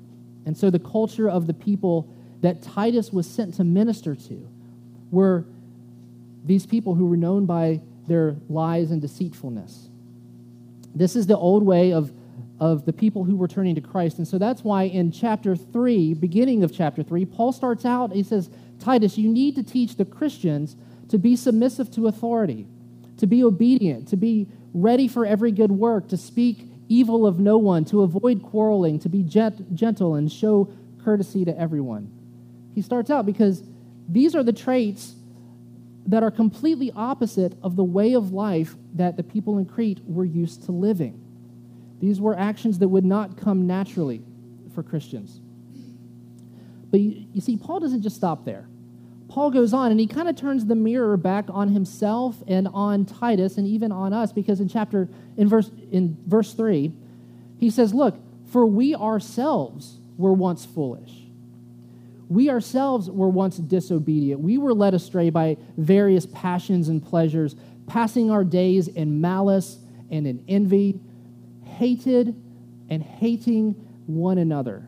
And 0.45 0.55
so 0.55 0.69
the 0.69 0.79
culture 0.79 1.29
of 1.29 1.47
the 1.47 1.53
people 1.53 2.07
that 2.41 2.61
Titus 2.61 3.11
was 3.11 3.27
sent 3.27 3.55
to 3.55 3.63
minister 3.63 4.15
to 4.15 4.47
were 5.11 5.45
these 6.45 6.65
people 6.65 6.95
who 6.95 7.05
were 7.05 7.17
known 7.17 7.45
by 7.45 7.81
their 8.07 8.35
lies 8.49 8.91
and 8.91 9.01
deceitfulness. 9.01 9.89
This 10.95 11.15
is 11.15 11.27
the 11.27 11.37
old 11.37 11.63
way 11.63 11.91
of, 11.91 12.11
of 12.59 12.85
the 12.85 12.93
people 12.93 13.23
who 13.23 13.35
were 13.35 13.47
turning 13.47 13.75
to 13.75 13.81
Christ. 13.81 14.17
And 14.17 14.27
so 14.27 14.37
that's 14.37 14.63
why 14.63 14.83
in 14.83 15.11
chapter 15.11 15.55
3, 15.55 16.13
beginning 16.13 16.63
of 16.63 16.73
chapter 16.73 17.03
3, 17.03 17.25
Paul 17.25 17.51
starts 17.51 17.85
out, 17.85 18.13
he 18.13 18.23
says, 18.23 18.49
Titus, 18.79 19.17
you 19.17 19.29
need 19.29 19.55
to 19.55 19.63
teach 19.63 19.95
the 19.95 20.05
Christians 20.05 20.75
to 21.09 21.17
be 21.17 21.35
submissive 21.35 21.91
to 21.91 22.07
authority, 22.07 22.67
to 23.17 23.27
be 23.27 23.43
obedient, 23.43 24.07
to 24.09 24.17
be 24.17 24.47
ready 24.73 25.07
for 25.07 25.25
every 25.25 25.51
good 25.51 25.71
work, 25.71 26.07
to 26.09 26.17
speak 26.17 26.69
evil 26.89 27.25
of 27.25 27.39
no 27.39 27.57
one, 27.57 27.83
to 27.85 28.01
avoid 28.01 28.41
quarreling, 28.43 28.99
to 28.99 29.09
be 29.09 29.23
gent- 29.23 29.73
gentle 29.75 30.15
and 30.15 30.31
show 30.31 30.71
courtesy 31.03 31.43
to 31.45 31.57
everyone. 31.59 32.11
He 32.73 32.81
starts 32.81 33.09
out 33.09 33.25
because 33.25 33.63
these 34.07 34.35
are 34.35 34.43
the 34.43 34.53
traits 34.53 35.15
that 36.05 36.23
are 36.23 36.31
completely 36.31 36.91
opposite 36.95 37.57
of 37.61 37.75
the 37.75 37.83
way 37.83 38.13
of 38.13 38.31
life 38.31 38.75
that 38.93 39.17
the 39.17 39.23
people 39.23 39.57
in 39.57 39.65
Crete 39.65 39.99
were 40.05 40.23
used 40.23 40.63
to 40.63 40.71
living. 40.71 41.21
These 41.99 42.21
were 42.21 42.37
actions 42.37 42.79
that 42.79 42.87
would 42.87 43.03
not 43.03 43.37
come 43.37 43.67
naturally 43.67 44.21
for 44.73 44.83
Christians. 44.83 45.41
But 46.89 47.01
you, 47.01 47.25
you 47.33 47.41
see, 47.41 47.57
Paul 47.57 47.81
doesn't 47.81 48.01
just 48.01 48.15
stop 48.15 48.45
there. 48.45 48.67
Paul 49.27 49.51
goes 49.51 49.73
on 49.73 49.91
and 49.91 49.99
he 49.99 50.07
kind 50.07 50.29
of 50.29 50.35
turns 50.35 50.65
the 50.65 50.75
mirror 50.75 51.17
back 51.17 51.45
on 51.49 51.69
himself 51.69 52.41
and 52.47 52.67
on 52.69 53.05
Titus 53.05 53.57
and 53.57 53.67
even 53.67 53.91
on 53.91 54.13
us 54.13 54.31
because 54.31 54.61
in 54.61 54.67
chapter 54.67 55.09
in 55.35 55.47
verse 55.47 55.69
in 55.91 56.17
verse 56.25 56.53
3 56.53 56.93
he 57.57 57.69
says, 57.69 57.93
"Look, 57.93 58.15
for 58.45 58.65
we 58.65 58.95
ourselves 58.95 59.99
were 60.17 60.33
once 60.33 60.65
foolish. 60.65 61.29
We 62.29 62.49
ourselves 62.49 63.09
were 63.09 63.29
once 63.29 63.57
disobedient. 63.57 64.41
We 64.41 64.57
were 64.57 64.73
led 64.73 64.93
astray 64.93 65.29
by 65.29 65.57
various 65.77 66.25
passions 66.25 66.89
and 66.89 67.01
pleasures, 67.01 67.55
passing 67.85 68.29
our 68.29 68.43
days 68.43 68.87
in 68.87 69.21
malice 69.21 69.79
and 70.09 70.25
in 70.27 70.43
envy, 70.47 70.99
hated 71.63 72.35
and 72.89 73.03
hating 73.03 73.75
one 74.05 74.37
another." 74.37 74.87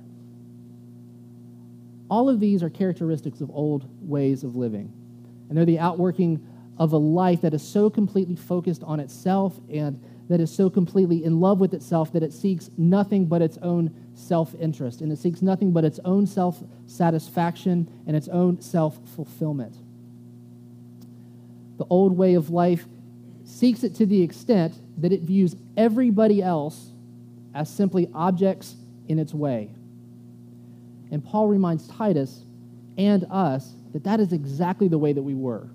All 2.09 2.29
of 2.29 2.39
these 2.39 2.63
are 2.63 2.69
characteristics 2.69 3.41
of 3.41 3.51
old 3.51 3.85
ways 4.01 4.43
of 4.43 4.55
living. 4.55 4.91
And 5.47 5.57
they're 5.57 5.65
the 5.65 5.79
outworking 5.79 6.45
of 6.77 6.93
a 6.93 6.97
life 6.97 7.41
that 7.41 7.53
is 7.53 7.61
so 7.61 7.89
completely 7.89 8.35
focused 8.35 8.83
on 8.83 8.99
itself 8.99 9.59
and 9.71 10.01
that 10.29 10.39
is 10.39 10.53
so 10.53 10.69
completely 10.69 11.23
in 11.23 11.39
love 11.39 11.59
with 11.59 11.73
itself 11.73 12.13
that 12.13 12.23
it 12.23 12.31
seeks 12.31 12.69
nothing 12.77 13.25
but 13.25 13.41
its 13.41 13.57
own 13.61 13.93
self 14.13 14.55
interest 14.59 15.01
and 15.01 15.11
it 15.11 15.17
seeks 15.17 15.41
nothing 15.41 15.71
but 15.71 15.83
its 15.83 15.99
own 16.05 16.25
self 16.25 16.63
satisfaction 16.85 17.89
and 18.07 18.15
its 18.15 18.27
own 18.27 18.61
self 18.61 18.99
fulfillment. 19.15 19.75
The 21.77 21.85
old 21.89 22.15
way 22.17 22.35
of 22.35 22.49
life 22.49 22.85
seeks 23.43 23.83
it 23.83 23.95
to 23.95 24.05
the 24.05 24.21
extent 24.21 24.75
that 24.97 25.11
it 25.11 25.21
views 25.21 25.55
everybody 25.75 26.41
else 26.41 26.91
as 27.53 27.69
simply 27.69 28.07
objects 28.13 28.75
in 29.07 29.17
its 29.17 29.33
way. 29.33 29.71
And 31.11 31.23
Paul 31.23 31.47
reminds 31.47 31.87
Titus 31.87 32.45
and 32.97 33.25
us 33.31 33.73
that 33.93 34.03
that 34.03 34.19
is 34.19 34.33
exactly 34.33 34.87
the 34.87 34.97
way 34.97 35.13
that 35.13 35.21
we 35.21 35.33
were. 35.33 35.69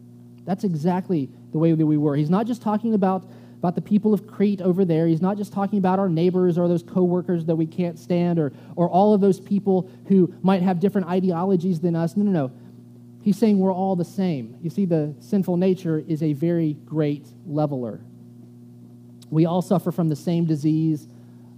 That's 0.44 0.64
exactly 0.64 1.30
the 1.52 1.58
way 1.58 1.72
that 1.72 1.86
we 1.86 1.96
were. 1.96 2.16
He's 2.16 2.30
not 2.30 2.46
just 2.46 2.62
talking 2.62 2.94
about, 2.94 3.24
about 3.58 3.74
the 3.74 3.80
people 3.80 4.12
of 4.12 4.26
Crete 4.26 4.60
over 4.60 4.84
there. 4.84 5.06
He's 5.06 5.22
not 5.22 5.36
just 5.36 5.52
talking 5.52 5.78
about 5.78 5.98
our 5.98 6.08
neighbors 6.08 6.58
or 6.58 6.68
those 6.68 6.82
coworkers 6.82 7.46
that 7.46 7.56
we 7.56 7.66
can't 7.66 7.98
stand 7.98 8.38
or, 8.38 8.52
or 8.76 8.88
all 8.88 9.14
of 9.14 9.20
those 9.20 9.40
people 9.40 9.90
who 10.08 10.32
might 10.42 10.62
have 10.62 10.80
different 10.80 11.08
ideologies 11.08 11.80
than 11.80 11.96
us. 11.96 12.16
No, 12.16 12.24
no, 12.24 12.30
no. 12.30 12.52
He's 13.22 13.38
saying 13.38 13.58
we're 13.58 13.72
all 13.72 13.96
the 13.96 14.04
same. 14.04 14.58
You 14.60 14.68
see, 14.68 14.84
the 14.84 15.14
sinful 15.18 15.56
nature 15.56 16.04
is 16.06 16.22
a 16.22 16.34
very 16.34 16.74
great 16.84 17.26
leveler. 17.46 18.00
We 19.30 19.46
all 19.46 19.62
suffer 19.62 19.90
from 19.90 20.10
the 20.10 20.16
same 20.16 20.44
disease 20.44 21.08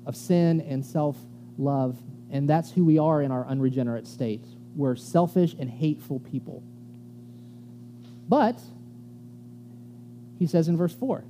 of 0.06 0.14
sin 0.14 0.60
and 0.60 0.86
self 0.86 1.16
love 1.58 2.00
and 2.30 2.48
that's 2.48 2.70
who 2.70 2.84
we 2.84 2.98
are 2.98 3.22
in 3.22 3.30
our 3.30 3.46
unregenerate 3.46 4.06
state. 4.06 4.44
We're 4.74 4.96
selfish 4.96 5.54
and 5.58 5.70
hateful 5.70 6.20
people. 6.20 6.62
But, 8.28 8.60
he 10.38 10.46
says 10.46 10.68
in 10.68 10.76
verse 10.76 10.94
4, 10.94 11.24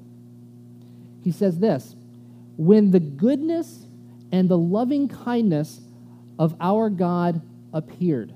he 1.23 1.33
says 1.33 1.59
this 1.59 1.95
When 2.57 2.91
the 2.91 3.01
goodness 3.01 3.87
and 4.33 4.49
the 4.49 4.59
loving 4.59 5.09
kindness 5.09 5.81
of 6.39 6.55
our 6.61 6.91
God 6.91 7.41
appeared. 7.73 8.33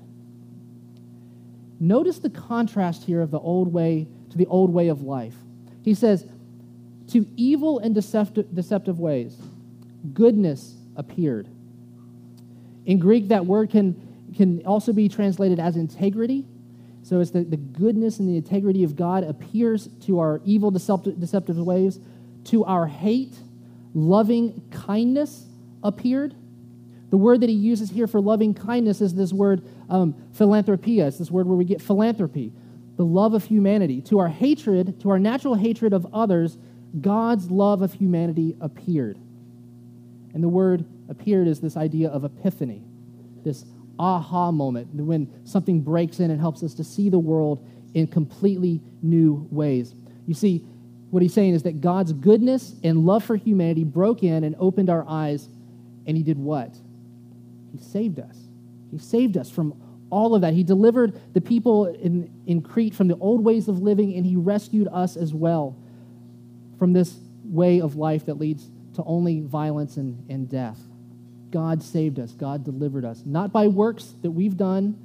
Notice 1.79 2.19
the 2.19 2.29
contrast 2.29 3.03
here 3.05 3.21
of 3.21 3.31
the 3.31 3.39
old 3.39 3.73
way 3.73 4.07
to 4.29 4.37
the 4.37 4.45
old 4.45 4.73
way 4.73 4.87
of 4.87 5.01
life. 5.01 5.35
He 5.83 5.93
says, 5.93 6.25
To 7.11 7.25
evil 7.35 7.79
and 7.79 7.95
deceptive, 7.95 8.53
deceptive 8.53 8.99
ways, 8.99 9.35
goodness 10.13 10.75
appeared. 10.95 11.47
In 12.85 12.99
Greek, 12.99 13.27
that 13.29 13.45
word 13.45 13.69
can, 13.69 13.95
can 14.35 14.65
also 14.65 14.93
be 14.93 15.07
translated 15.07 15.59
as 15.59 15.75
integrity. 15.75 16.45
So 17.03 17.19
it's 17.19 17.31
the, 17.31 17.43
the 17.43 17.57
goodness 17.57 18.19
and 18.19 18.29
the 18.29 18.37
integrity 18.37 18.83
of 18.83 18.95
God 18.95 19.23
appears 19.23 19.87
to 20.05 20.19
our 20.19 20.41
evil, 20.45 20.71
deceptive, 20.71 21.57
ways. 21.57 21.99
To 22.45 22.63
our 22.65 22.87
hate, 22.87 23.35
loving 23.93 24.61
kindness 24.71 25.45
appeared. 25.83 26.35
The 27.09 27.17
word 27.17 27.41
that 27.41 27.49
he 27.49 27.55
uses 27.55 27.89
here 27.89 28.07
for 28.07 28.21
loving 28.21 28.53
kindness 28.53 29.01
is 29.01 29.13
this 29.13 29.33
word 29.33 29.63
um, 29.89 30.15
philanthropia. 30.33 31.07
It's 31.07 31.17
this 31.17 31.29
word 31.29 31.47
where 31.47 31.57
we 31.57 31.65
get 31.65 31.81
philanthropy, 31.81 32.53
the 32.97 33.03
love 33.03 33.33
of 33.33 33.43
humanity. 33.43 34.01
To 34.03 34.19
our 34.19 34.29
hatred, 34.29 35.01
to 35.01 35.09
our 35.09 35.19
natural 35.19 35.55
hatred 35.55 35.93
of 35.93 36.07
others, 36.13 36.57
God's 36.99 37.51
love 37.51 37.81
of 37.81 37.93
humanity 37.93 38.55
appeared. 38.61 39.17
And 40.33 40.43
the 40.43 40.49
word 40.49 40.85
appeared 41.09 41.47
is 41.47 41.59
this 41.59 41.77
idea 41.77 42.09
of 42.09 42.23
epiphany, 42.23 42.83
this 43.43 43.65
aha 43.99 44.51
moment 44.51 44.93
when 44.93 45.29
something 45.43 45.81
breaks 45.81 46.19
in 46.19 46.31
and 46.31 46.39
helps 46.39 46.63
us 46.63 46.73
to 46.73 46.83
see 46.83 47.09
the 47.09 47.19
world 47.19 47.65
in 47.93 48.07
completely 48.07 48.81
new 49.01 49.47
ways. 49.51 49.93
You 50.25 50.33
see, 50.33 50.65
what 51.09 51.21
he's 51.21 51.33
saying 51.33 51.53
is 51.53 51.63
that 51.63 51.81
God's 51.81 52.13
goodness 52.13 52.73
and 52.83 53.05
love 53.05 53.23
for 53.23 53.35
humanity 53.35 53.83
broke 53.83 54.23
in 54.23 54.43
and 54.43 54.55
opened 54.57 54.89
our 54.89 55.05
eyes, 55.07 55.49
and 56.07 56.15
he 56.15 56.23
did 56.23 56.37
what? 56.37 56.73
He 57.73 57.79
saved 57.79 58.19
us. 58.19 58.37
He 58.91 58.97
saved 58.97 59.37
us 59.37 59.49
from 59.49 59.73
all 60.09 60.35
of 60.35 60.41
that. 60.41 60.53
He 60.53 60.63
delivered 60.63 61.19
the 61.33 61.41
people 61.41 61.87
in, 61.87 62.29
in 62.47 62.61
Crete 62.61 62.95
from 62.95 63.07
the 63.07 63.17
old 63.17 63.43
ways 63.43 63.67
of 63.67 63.79
living, 63.79 64.15
and 64.15 64.25
he 64.25 64.35
rescued 64.35 64.87
us 64.87 65.17
as 65.17 65.33
well 65.33 65.77
from 66.79 66.93
this 66.93 67.17
way 67.43 67.81
of 67.81 67.95
life 67.95 68.25
that 68.25 68.35
leads 68.35 68.69
to 68.95 69.03
only 69.03 69.41
violence 69.41 69.97
and, 69.97 70.29
and 70.29 70.49
death. 70.49 70.79
God 71.51 71.83
saved 71.83 72.19
us, 72.19 72.31
God 72.31 72.63
delivered 72.63 73.05
us, 73.05 73.23
not 73.25 73.51
by 73.51 73.67
works 73.67 74.15
that 74.21 74.31
we've 74.31 74.57
done 74.57 74.97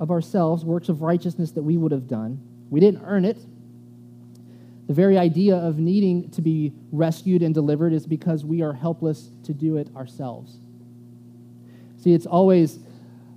of 0.00 0.10
ourselves, 0.10 0.64
works 0.64 0.88
of 0.88 1.02
righteousness 1.02 1.52
that 1.52 1.62
we 1.62 1.76
would 1.76 1.92
have 1.92 2.08
done. 2.08 2.40
We 2.70 2.80
didn't 2.80 3.02
earn 3.04 3.24
it. 3.24 3.38
The 4.86 4.92
very 4.92 5.16
idea 5.16 5.56
of 5.56 5.78
needing 5.78 6.30
to 6.32 6.42
be 6.42 6.72
rescued 6.92 7.42
and 7.42 7.54
delivered 7.54 7.92
is 7.92 8.06
because 8.06 8.44
we 8.44 8.62
are 8.62 8.72
helpless 8.72 9.30
to 9.44 9.54
do 9.54 9.76
it 9.76 9.88
ourselves. 9.96 10.56
See, 11.98 12.12
it's 12.12 12.26
always 12.26 12.78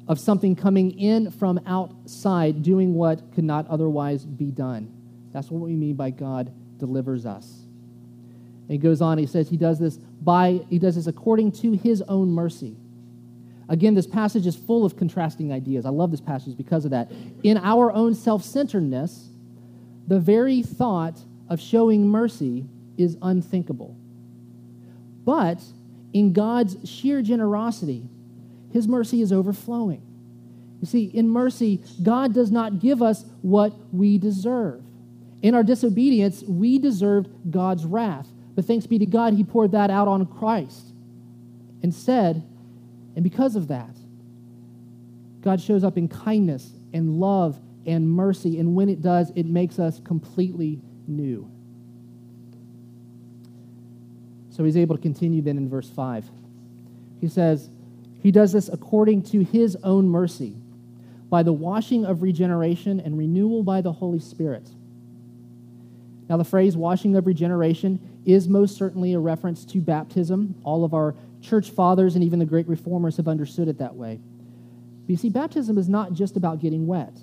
of 0.07 0.19
something 0.19 0.55
coming 0.55 0.99
in 0.99 1.31
from 1.31 1.59
outside, 1.65 2.63
doing 2.63 2.95
what 2.95 3.33
could 3.33 3.43
not 3.43 3.67
otherwise 3.67 4.25
be 4.25 4.51
done. 4.51 4.91
That's 5.31 5.51
what 5.51 5.61
we 5.61 5.73
mean 5.75 5.95
by 5.95 6.09
God 6.09 6.51
delivers 6.79 7.25
us. 7.25 7.61
And 8.67 8.71
he 8.71 8.77
goes 8.77 9.01
on, 9.01 9.17
he 9.17 9.25
says 9.25 9.49
he 9.49 9.57
does 9.57 9.79
this 9.79 9.99
by 10.21 10.61
he 10.69 10.79
does 10.79 10.95
this 10.95 11.07
according 11.07 11.51
to 11.53 11.73
his 11.73 12.01
own 12.03 12.31
mercy. 12.31 12.75
Again, 13.69 13.95
this 13.95 14.07
passage 14.07 14.47
is 14.47 14.55
full 14.55 14.85
of 14.85 14.95
contrasting 14.95 15.51
ideas. 15.51 15.85
I 15.85 15.89
love 15.89 16.11
this 16.11 16.21
passage 16.21 16.55
because 16.55 16.85
of 16.85 16.91
that. 16.91 17.11
In 17.43 17.57
our 17.57 17.91
own 17.91 18.15
self-centeredness, 18.15 19.29
the 20.07 20.19
very 20.19 20.61
thought 20.61 21.19
of 21.49 21.59
showing 21.59 22.07
mercy 22.07 22.65
is 22.97 23.17
unthinkable. 23.21 23.95
But 25.25 25.61
in 26.13 26.31
God's 26.31 26.89
sheer 26.89 27.21
generosity, 27.21 28.07
his 28.71 28.87
mercy 28.87 29.21
is 29.21 29.33
overflowing. 29.33 30.01
You 30.79 30.87
see, 30.87 31.05
in 31.05 31.27
mercy, 31.27 31.81
God 32.01 32.33
does 32.33 32.51
not 32.51 32.79
give 32.79 33.01
us 33.01 33.25
what 33.41 33.73
we 33.91 34.17
deserve. 34.17 34.81
In 35.41 35.53
our 35.55 35.63
disobedience, 35.63 36.43
we 36.43 36.79
deserved 36.79 37.29
God's 37.51 37.85
wrath. 37.85 38.27
But 38.57 38.65
thanks 38.65 38.87
be 38.87 38.97
to 38.97 39.05
God, 39.05 39.35
he 39.35 39.43
poured 39.43 39.73
that 39.73 39.91
out 39.91 40.07
on 40.07 40.25
Christ 40.25 40.83
and 41.83 41.93
said, 41.93 42.43
and 43.15 43.23
because 43.23 43.55
of 43.55 43.67
that, 43.67 43.95
God 45.43 45.61
shows 45.61 45.83
up 45.83 45.95
in 45.95 46.07
kindness 46.07 46.71
and 46.91 47.19
love 47.19 47.59
and 47.85 48.09
mercy. 48.09 48.59
And 48.59 48.75
when 48.75 48.89
it 48.89 49.03
does, 49.03 49.31
it 49.35 49.45
makes 49.45 49.77
us 49.77 49.99
completely 49.99 50.81
new. 51.07 51.47
So 54.49 54.63
he's 54.63 54.75
able 54.75 54.95
to 54.95 55.01
continue 55.03 55.43
then 55.43 55.59
in 55.59 55.69
verse 55.69 55.91
5. 55.91 56.25
He 57.21 57.27
says, 57.27 57.69
He 58.23 58.31
does 58.31 58.53
this 58.53 58.69
according 58.69 59.21
to 59.25 59.43
His 59.43 59.77
own 59.83 60.09
mercy, 60.09 60.55
by 61.29 61.43
the 61.43 61.53
washing 61.53 62.05
of 62.05 62.23
regeneration 62.23 63.01
and 63.01 63.19
renewal 63.19 63.61
by 63.61 63.81
the 63.81 63.91
Holy 63.91 64.19
Spirit. 64.19 64.67
Now, 66.27 66.37
the 66.37 66.43
phrase 66.43 66.75
washing 66.75 67.15
of 67.15 67.27
regeneration 67.27 67.99
is 68.27 68.49
most 68.49 68.75
certainly 68.75 69.13
a 69.13 69.19
reference 69.19 69.63
to 69.63 69.79
baptism. 69.79 70.53
All 70.65 70.83
of 70.83 70.93
our 70.93 71.15
church 71.41 71.71
fathers 71.71 72.13
and 72.13 72.23
even 72.23 72.39
the 72.39 72.45
great 72.45 72.67
reformers 72.67 73.15
have 73.17 73.27
understood 73.27 73.69
it 73.69 73.77
that 73.79 73.95
way. 73.95 74.19
But 75.05 75.09
you 75.11 75.17
see, 75.17 75.29
baptism 75.29 75.77
is 75.77 75.87
not 75.87 76.11
just 76.11 76.35
about 76.35 76.59
getting 76.59 76.85
wet, 76.85 77.17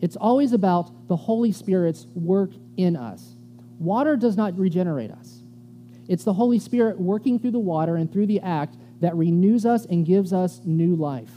it's 0.00 0.16
always 0.16 0.52
about 0.52 1.08
the 1.08 1.16
Holy 1.16 1.50
Spirit's 1.50 2.06
work 2.14 2.50
in 2.76 2.94
us. 2.94 3.36
Water 3.78 4.16
does 4.16 4.36
not 4.36 4.56
regenerate 4.58 5.10
us, 5.10 5.40
it's 6.06 6.24
the 6.24 6.34
Holy 6.34 6.58
Spirit 6.58 7.00
working 7.00 7.38
through 7.38 7.52
the 7.52 7.58
water 7.58 7.96
and 7.96 8.12
through 8.12 8.26
the 8.26 8.40
act 8.40 8.76
that 9.00 9.16
renews 9.16 9.64
us 9.64 9.86
and 9.86 10.04
gives 10.04 10.34
us 10.34 10.60
new 10.64 10.94
life. 10.94 11.30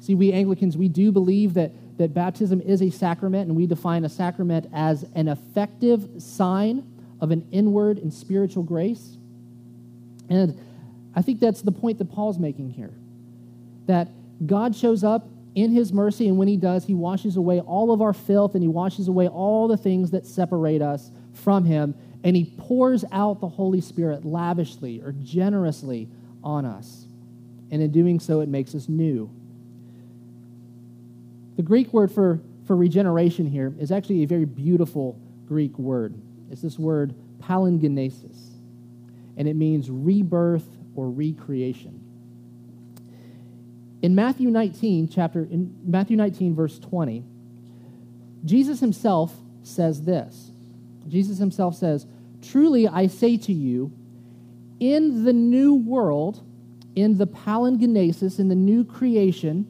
See, 0.00 0.16
we 0.16 0.32
Anglicans, 0.32 0.76
we 0.76 0.88
do 0.88 1.12
believe 1.12 1.54
that, 1.54 1.72
that 1.98 2.12
baptism 2.12 2.60
is 2.62 2.82
a 2.82 2.90
sacrament, 2.90 3.46
and 3.46 3.56
we 3.56 3.66
define 3.66 4.04
a 4.04 4.08
sacrament 4.08 4.68
as 4.72 5.04
an 5.14 5.28
effective 5.28 6.08
sign 6.18 6.91
of 7.22 7.30
an 7.30 7.46
inward 7.52 7.98
and 7.98 8.12
spiritual 8.12 8.64
grace. 8.64 9.16
And 10.28 10.58
I 11.14 11.22
think 11.22 11.40
that's 11.40 11.62
the 11.62 11.72
point 11.72 11.98
that 11.98 12.10
Paul's 12.10 12.38
making 12.38 12.70
here. 12.70 12.92
That 13.86 14.08
God 14.44 14.74
shows 14.74 15.04
up 15.04 15.28
in 15.54 15.70
his 15.70 15.92
mercy, 15.92 16.26
and 16.28 16.36
when 16.36 16.48
he 16.48 16.56
does, 16.56 16.84
he 16.84 16.94
washes 16.94 17.36
away 17.36 17.60
all 17.60 17.92
of 17.92 18.02
our 18.02 18.12
filth 18.12 18.54
and 18.54 18.62
he 18.62 18.68
washes 18.68 19.06
away 19.06 19.28
all 19.28 19.68
the 19.68 19.76
things 19.76 20.10
that 20.10 20.26
separate 20.26 20.82
us 20.82 21.10
from 21.32 21.64
him, 21.64 21.94
and 22.24 22.34
he 22.34 22.52
pours 22.58 23.04
out 23.12 23.40
the 23.40 23.48
Holy 23.48 23.80
Spirit 23.80 24.24
lavishly 24.24 25.00
or 25.00 25.12
generously 25.22 26.08
on 26.42 26.64
us. 26.64 27.06
And 27.70 27.80
in 27.80 27.92
doing 27.92 28.18
so, 28.18 28.40
it 28.40 28.48
makes 28.48 28.74
us 28.74 28.88
new. 28.88 29.30
The 31.56 31.62
Greek 31.62 31.92
word 31.92 32.10
for, 32.10 32.40
for 32.66 32.74
regeneration 32.76 33.46
here 33.46 33.72
is 33.78 33.92
actually 33.92 34.24
a 34.24 34.26
very 34.26 34.44
beautiful 34.44 35.18
Greek 35.46 35.78
word. 35.78 36.14
It's 36.52 36.60
this 36.60 36.78
word 36.78 37.14
palingenesis, 37.40 38.36
and 39.38 39.48
it 39.48 39.56
means 39.56 39.90
rebirth 39.90 40.68
or 40.94 41.08
recreation. 41.08 42.00
In 44.02 44.14
Matthew 44.14 44.50
19, 44.50 45.08
chapter 45.08 45.40
in 45.44 45.74
Matthew 45.82 46.16
19, 46.16 46.54
verse 46.54 46.78
20, 46.78 47.24
Jesus 48.44 48.80
himself 48.80 49.34
says 49.62 50.02
this. 50.02 50.50
Jesus 51.08 51.38
himself 51.38 51.74
says, 51.74 52.06
Truly 52.42 52.86
I 52.86 53.06
say 53.06 53.38
to 53.38 53.52
you, 53.52 53.92
in 54.78 55.24
the 55.24 55.32
new 55.32 55.74
world, 55.74 56.42
in 56.94 57.16
the 57.16 57.26
palingenesis, 57.26 58.38
in 58.38 58.48
the 58.48 58.54
new 58.54 58.84
creation, 58.84 59.64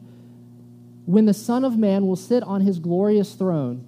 when 1.05 1.27
the 1.27 1.33
Son 1.33 1.63
of 1.63 1.77
Man 1.77 2.07
will 2.07 2.15
sit 2.17 2.43
on 2.43 2.61
his 2.61 2.79
glorious 2.79 3.35
throne, 3.35 3.85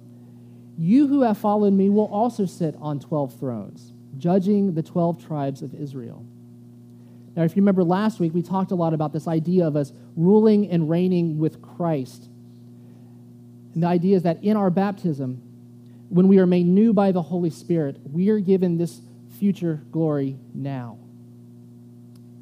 you 0.78 1.06
who 1.06 1.22
have 1.22 1.38
followed 1.38 1.72
me 1.72 1.88
will 1.88 2.06
also 2.06 2.46
sit 2.46 2.74
on 2.80 3.00
12 3.00 3.38
thrones, 3.38 3.92
judging 4.18 4.74
the 4.74 4.82
12 4.82 5.24
tribes 5.24 5.62
of 5.62 5.74
Israel. 5.74 6.24
Now, 7.34 7.42
if 7.44 7.54
you 7.54 7.62
remember 7.62 7.84
last 7.84 8.18
week, 8.18 8.32
we 8.34 8.42
talked 8.42 8.70
a 8.70 8.74
lot 8.74 8.94
about 8.94 9.12
this 9.12 9.28
idea 9.28 9.66
of 9.66 9.76
us 9.76 9.92
ruling 10.16 10.70
and 10.70 10.88
reigning 10.88 11.38
with 11.38 11.60
Christ. 11.60 12.28
And 13.74 13.82
the 13.82 13.86
idea 13.86 14.16
is 14.16 14.22
that 14.22 14.42
in 14.42 14.56
our 14.56 14.70
baptism, 14.70 15.42
when 16.08 16.28
we 16.28 16.38
are 16.38 16.46
made 16.46 16.66
new 16.66 16.92
by 16.94 17.12
the 17.12 17.20
Holy 17.20 17.50
Spirit, 17.50 17.98
we 18.10 18.30
are 18.30 18.38
given 18.38 18.78
this 18.78 19.00
future 19.38 19.82
glory 19.90 20.38
now, 20.54 20.98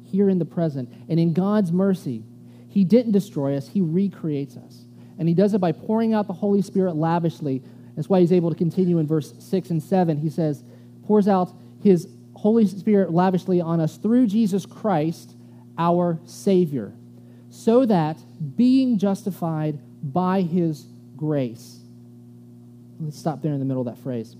here 0.05 0.29
in 0.29 0.39
the 0.39 0.45
present. 0.45 0.93
And 1.09 1.19
in 1.19 1.33
God's 1.33 1.71
mercy, 1.73 2.23
He 2.69 2.85
didn't 2.85 3.11
destroy 3.11 3.57
us, 3.57 3.67
He 3.67 3.81
recreates 3.81 4.55
us. 4.55 4.85
And 5.17 5.27
He 5.27 5.33
does 5.33 5.53
it 5.53 5.59
by 5.59 5.73
pouring 5.73 6.13
out 6.13 6.27
the 6.27 6.33
Holy 6.33 6.61
Spirit 6.61 6.95
lavishly. 6.95 7.61
That's 7.95 8.09
why 8.09 8.19
He's 8.19 8.31
able 8.31 8.49
to 8.49 8.55
continue 8.55 8.99
in 8.99 9.07
verse 9.07 9.33
6 9.39 9.69
and 9.69 9.81
7. 9.81 10.17
He 10.17 10.29
says, 10.29 10.63
pours 11.05 11.27
out 11.27 11.51
His 11.81 12.07
Holy 12.35 12.67
Spirit 12.67 13.11
lavishly 13.11 13.61
on 13.61 13.79
us 13.79 13.97
through 13.97 14.27
Jesus 14.27 14.65
Christ, 14.65 15.35
our 15.77 16.19
Savior, 16.25 16.93
so 17.49 17.85
that 17.85 18.17
being 18.55 18.97
justified 18.97 19.79
by 20.03 20.41
His 20.41 20.87
grace. 21.15 21.79
Let's 22.99 23.17
stop 23.17 23.41
there 23.41 23.53
in 23.53 23.59
the 23.59 23.65
middle 23.65 23.87
of 23.87 23.95
that 23.95 24.01
phrase. 24.01 24.35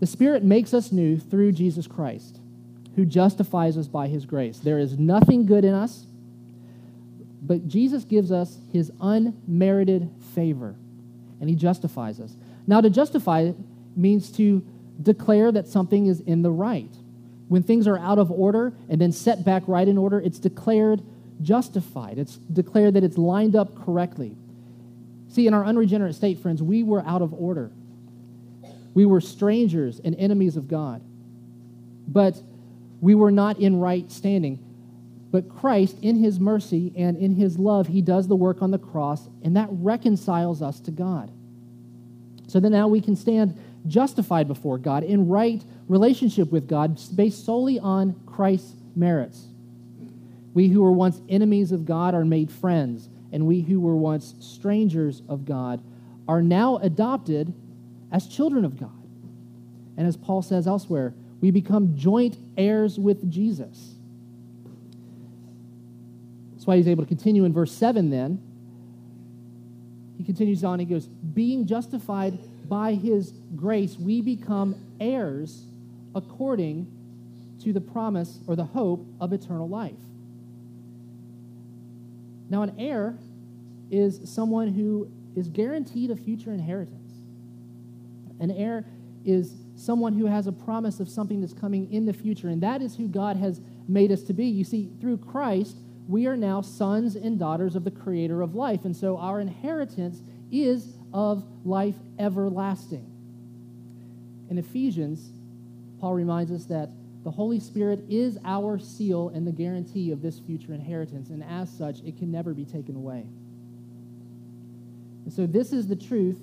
The 0.00 0.06
Spirit 0.06 0.44
makes 0.44 0.74
us 0.74 0.92
new 0.92 1.18
through 1.18 1.52
Jesus 1.52 1.86
Christ, 1.86 2.38
who 2.96 3.06
justifies 3.06 3.78
us 3.78 3.86
by 3.86 4.08
his 4.08 4.26
grace. 4.26 4.58
There 4.58 4.78
is 4.78 4.98
nothing 4.98 5.46
good 5.46 5.64
in 5.64 5.72
us, 5.72 6.06
but 7.42 7.66
Jesus 7.66 8.04
gives 8.04 8.30
us 8.30 8.58
his 8.72 8.92
unmerited 9.00 10.10
favor, 10.34 10.74
and 11.40 11.48
he 11.48 11.56
justifies 11.56 12.20
us. 12.20 12.34
Now, 12.66 12.80
to 12.80 12.90
justify 12.90 13.52
means 13.94 14.30
to 14.32 14.64
declare 15.02 15.52
that 15.52 15.68
something 15.68 16.06
is 16.06 16.20
in 16.20 16.42
the 16.42 16.50
right. 16.50 16.90
When 17.48 17.62
things 17.62 17.86
are 17.86 17.98
out 17.98 18.18
of 18.18 18.30
order 18.30 18.72
and 18.88 19.00
then 19.00 19.12
set 19.12 19.44
back 19.44 19.62
right 19.66 19.86
in 19.86 19.98
order, 19.98 20.20
it's 20.20 20.38
declared 20.38 21.02
justified. 21.42 22.18
It's 22.18 22.36
declared 22.36 22.94
that 22.94 23.04
it's 23.04 23.18
lined 23.18 23.54
up 23.54 23.84
correctly. 23.84 24.34
See, 25.28 25.46
in 25.46 25.54
our 25.54 25.64
unregenerate 25.64 26.14
state, 26.14 26.38
friends, 26.38 26.62
we 26.62 26.82
were 26.82 27.04
out 27.04 27.22
of 27.22 27.34
order. 27.34 27.70
We 28.94 29.04
were 29.04 29.20
strangers 29.20 30.00
and 30.02 30.16
enemies 30.16 30.56
of 30.56 30.68
God. 30.68 31.02
But 32.08 32.40
we 33.00 33.14
were 33.14 33.30
not 33.30 33.58
in 33.58 33.78
right 33.78 34.10
standing. 34.10 34.58
But 35.36 35.50
Christ, 35.50 35.98
in 36.00 36.16
his 36.16 36.40
mercy 36.40 36.94
and 36.96 37.14
in 37.14 37.34
his 37.34 37.58
love, 37.58 37.88
he 37.88 38.00
does 38.00 38.26
the 38.26 38.34
work 38.34 38.62
on 38.62 38.70
the 38.70 38.78
cross, 38.78 39.28
and 39.42 39.54
that 39.54 39.68
reconciles 39.70 40.62
us 40.62 40.80
to 40.80 40.90
God. 40.90 41.30
So 42.46 42.58
that 42.58 42.70
now 42.70 42.88
we 42.88 43.02
can 43.02 43.16
stand 43.16 43.54
justified 43.86 44.48
before 44.48 44.78
God 44.78 45.04
in 45.04 45.28
right 45.28 45.62
relationship 45.88 46.50
with 46.50 46.66
God 46.66 46.98
based 47.14 47.44
solely 47.44 47.78
on 47.78 48.18
Christ's 48.24 48.76
merits. 48.94 49.48
We 50.54 50.68
who 50.68 50.82
were 50.82 50.92
once 50.92 51.20
enemies 51.28 51.70
of 51.70 51.84
God 51.84 52.14
are 52.14 52.24
made 52.24 52.50
friends 52.50 53.10
and 53.30 53.46
we 53.46 53.60
who 53.60 53.78
were 53.78 53.94
once 53.94 54.34
strangers 54.40 55.20
of 55.28 55.44
God 55.44 55.82
are 56.26 56.40
now 56.40 56.78
adopted 56.78 57.52
as 58.10 58.26
children 58.26 58.64
of 58.64 58.80
God. 58.80 59.02
And 59.98 60.06
as 60.06 60.16
Paul 60.16 60.40
says 60.40 60.66
elsewhere, 60.66 61.12
we 61.42 61.50
become 61.50 61.94
joint 61.94 62.38
heirs 62.56 62.98
with 62.98 63.30
Jesus. 63.30 63.95
That's 66.66 66.72
why 66.72 66.78
he's 66.78 66.88
able 66.88 67.04
to 67.04 67.08
continue 67.08 67.44
in 67.44 67.52
verse 67.52 67.70
7 67.70 68.10
then. 68.10 68.42
He 70.18 70.24
continues 70.24 70.64
on, 70.64 70.80
he 70.80 70.84
goes, 70.84 71.06
Being 71.06 71.64
justified 71.64 72.40
by 72.68 72.94
his 72.94 73.32
grace, 73.54 73.96
we 73.96 74.20
become 74.20 74.74
heirs 74.98 75.62
according 76.12 76.88
to 77.62 77.72
the 77.72 77.80
promise 77.80 78.40
or 78.48 78.56
the 78.56 78.64
hope 78.64 79.06
of 79.20 79.32
eternal 79.32 79.68
life. 79.68 79.94
Now, 82.50 82.62
an 82.62 82.74
heir 82.80 83.16
is 83.92 84.18
someone 84.24 84.66
who 84.66 85.08
is 85.36 85.46
guaranteed 85.46 86.10
a 86.10 86.16
future 86.16 86.50
inheritance. 86.50 87.12
An 88.40 88.50
heir 88.50 88.84
is 89.24 89.54
someone 89.76 90.14
who 90.14 90.26
has 90.26 90.48
a 90.48 90.52
promise 90.52 90.98
of 90.98 91.08
something 91.08 91.40
that's 91.40 91.52
coming 91.52 91.92
in 91.92 92.06
the 92.06 92.12
future, 92.12 92.48
and 92.48 92.60
that 92.64 92.82
is 92.82 92.96
who 92.96 93.06
God 93.06 93.36
has 93.36 93.60
made 93.86 94.10
us 94.10 94.24
to 94.24 94.32
be. 94.32 94.46
You 94.46 94.64
see, 94.64 94.90
through 95.00 95.18
Christ, 95.18 95.76
we 96.08 96.26
are 96.26 96.36
now 96.36 96.60
sons 96.60 97.16
and 97.16 97.38
daughters 97.38 97.74
of 97.74 97.84
the 97.84 97.90
creator 97.90 98.42
of 98.42 98.54
life, 98.54 98.84
and 98.84 98.96
so 98.96 99.16
our 99.18 99.40
inheritance 99.40 100.20
is 100.52 100.94
of 101.12 101.44
life 101.64 101.96
everlasting. 102.18 103.10
In 104.48 104.58
Ephesians, 104.58 105.30
Paul 106.00 106.14
reminds 106.14 106.52
us 106.52 106.66
that 106.66 106.90
the 107.24 107.30
Holy 107.30 107.58
Spirit 107.58 108.04
is 108.08 108.38
our 108.44 108.78
seal 108.78 109.30
and 109.30 109.44
the 109.44 109.52
guarantee 109.52 110.12
of 110.12 110.22
this 110.22 110.38
future 110.38 110.72
inheritance, 110.72 111.30
and 111.30 111.42
as 111.42 111.68
such, 111.68 112.00
it 112.04 112.16
can 112.18 112.30
never 112.30 112.54
be 112.54 112.64
taken 112.64 112.94
away. 112.94 113.24
And 115.24 115.32
so, 115.32 115.44
this 115.44 115.72
is 115.72 115.88
the 115.88 115.96
truth 115.96 116.38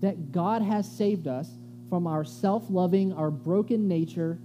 that 0.00 0.32
God 0.32 0.62
has 0.62 0.90
saved 0.90 1.28
us 1.28 1.50
from 1.90 2.06
our 2.06 2.24
self 2.24 2.64
loving, 2.70 3.12
our 3.12 3.30
broken 3.30 3.86
nature 3.86 4.38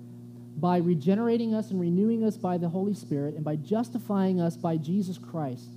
by 0.59 0.77
regenerating 0.77 1.53
us 1.53 1.71
and 1.71 1.79
renewing 1.79 2.23
us 2.23 2.37
by 2.37 2.57
the 2.57 2.69
Holy 2.69 2.93
Spirit 2.93 3.35
and 3.35 3.43
by 3.43 3.55
justifying 3.55 4.41
us 4.41 4.57
by 4.57 4.77
Jesus 4.77 5.17
Christ, 5.17 5.69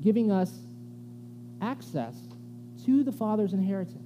giving 0.00 0.30
us 0.30 0.52
access 1.60 2.14
to 2.84 3.02
the 3.02 3.12
Father's 3.12 3.52
inheritance 3.52 3.98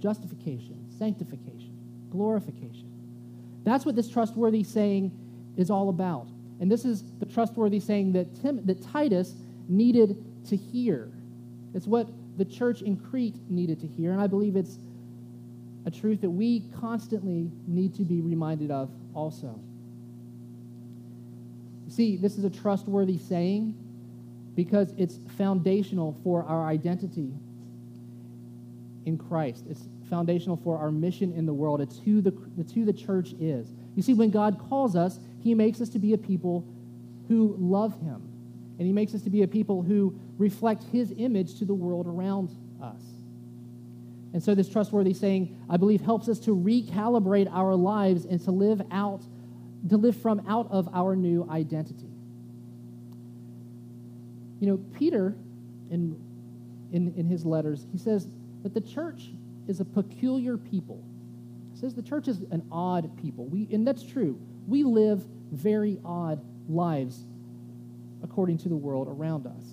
justification, 0.00 0.84
sanctification, 0.98 1.70
glorification. 2.10 2.90
That's 3.62 3.86
what 3.86 3.94
this 3.94 4.08
trustworthy 4.08 4.64
saying 4.64 5.12
is 5.56 5.70
all 5.70 5.88
about. 5.88 6.26
And 6.60 6.70
this 6.70 6.84
is 6.84 7.04
the 7.20 7.26
trustworthy 7.26 7.78
saying 7.78 8.12
that, 8.14 8.42
Tim, 8.42 8.66
that 8.66 8.82
Titus 8.82 9.34
needed 9.68 10.16
to 10.48 10.56
hear. 10.56 11.08
It's 11.72 11.86
what 11.86 12.08
the 12.36 12.44
church 12.44 12.82
in 12.82 12.96
Crete 12.96 13.36
needed 13.48 13.80
to 13.80 13.86
hear, 13.86 14.10
and 14.10 14.20
I 14.20 14.26
believe 14.26 14.56
it's 14.56 14.78
a 15.84 15.90
truth 15.90 16.20
that 16.20 16.30
we 16.30 16.64
constantly 16.80 17.50
need 17.66 17.94
to 17.94 18.04
be 18.04 18.20
reminded 18.20 18.70
of 18.70 18.90
also. 19.14 19.58
See, 21.88 22.16
this 22.16 22.38
is 22.38 22.44
a 22.44 22.50
trustworthy 22.50 23.18
saying 23.18 23.74
because 24.54 24.94
it's 24.96 25.18
foundational 25.36 26.16
for 26.22 26.44
our 26.44 26.66
identity 26.66 27.32
in 29.04 29.18
Christ. 29.18 29.64
It's 29.68 29.88
foundational 30.08 30.56
for 30.56 30.78
our 30.78 30.90
mission 30.90 31.32
in 31.32 31.46
the 31.46 31.52
world. 31.52 31.80
It's 31.80 31.98
who 31.98 32.20
the, 32.20 32.32
it's 32.58 32.72
who 32.72 32.84
the 32.84 32.92
church 32.92 33.32
is. 33.40 33.68
You 33.94 34.02
see, 34.02 34.14
when 34.14 34.30
God 34.30 34.58
calls 34.68 34.96
us, 34.96 35.18
He 35.40 35.54
makes 35.54 35.80
us 35.80 35.88
to 35.90 35.98
be 35.98 36.12
a 36.12 36.18
people 36.18 36.64
who 37.28 37.56
love 37.58 37.98
Him. 38.00 38.22
And 38.78 38.86
He 38.86 38.92
makes 38.92 39.14
us 39.14 39.22
to 39.22 39.30
be 39.30 39.42
a 39.42 39.48
people 39.48 39.82
who 39.82 40.18
reflect 40.38 40.84
His 40.84 41.12
image 41.16 41.58
to 41.58 41.64
the 41.64 41.74
world 41.74 42.06
around 42.06 42.50
us. 42.82 43.00
And 44.32 44.42
so, 44.42 44.54
this 44.54 44.68
trustworthy 44.68 45.12
saying, 45.12 45.58
I 45.68 45.76
believe, 45.76 46.00
helps 46.00 46.28
us 46.28 46.38
to 46.40 46.56
recalibrate 46.56 47.52
our 47.52 47.74
lives 47.74 48.24
and 48.24 48.40
to 48.44 48.50
live 48.50 48.80
out, 48.90 49.22
to 49.88 49.96
live 49.96 50.16
from 50.16 50.42
out 50.48 50.68
of 50.70 50.88
our 50.94 51.14
new 51.14 51.46
identity. 51.50 52.08
You 54.60 54.68
know, 54.68 54.76
Peter, 54.98 55.34
in, 55.90 56.16
in, 56.92 57.12
in 57.16 57.26
his 57.26 57.44
letters, 57.44 57.86
he 57.92 57.98
says 57.98 58.26
that 58.62 58.72
the 58.72 58.80
church 58.80 59.30
is 59.68 59.80
a 59.80 59.84
peculiar 59.84 60.56
people. 60.56 61.02
He 61.74 61.80
says 61.80 61.94
the 61.94 62.02
church 62.02 62.28
is 62.28 62.40
an 62.50 62.62
odd 62.70 63.16
people. 63.20 63.46
We, 63.46 63.68
and 63.72 63.86
that's 63.86 64.02
true. 64.02 64.40
We 64.66 64.84
live 64.84 65.24
very 65.50 65.98
odd 66.04 66.40
lives 66.68 67.24
according 68.22 68.58
to 68.58 68.68
the 68.68 68.76
world 68.76 69.08
around 69.08 69.46
us. 69.46 69.64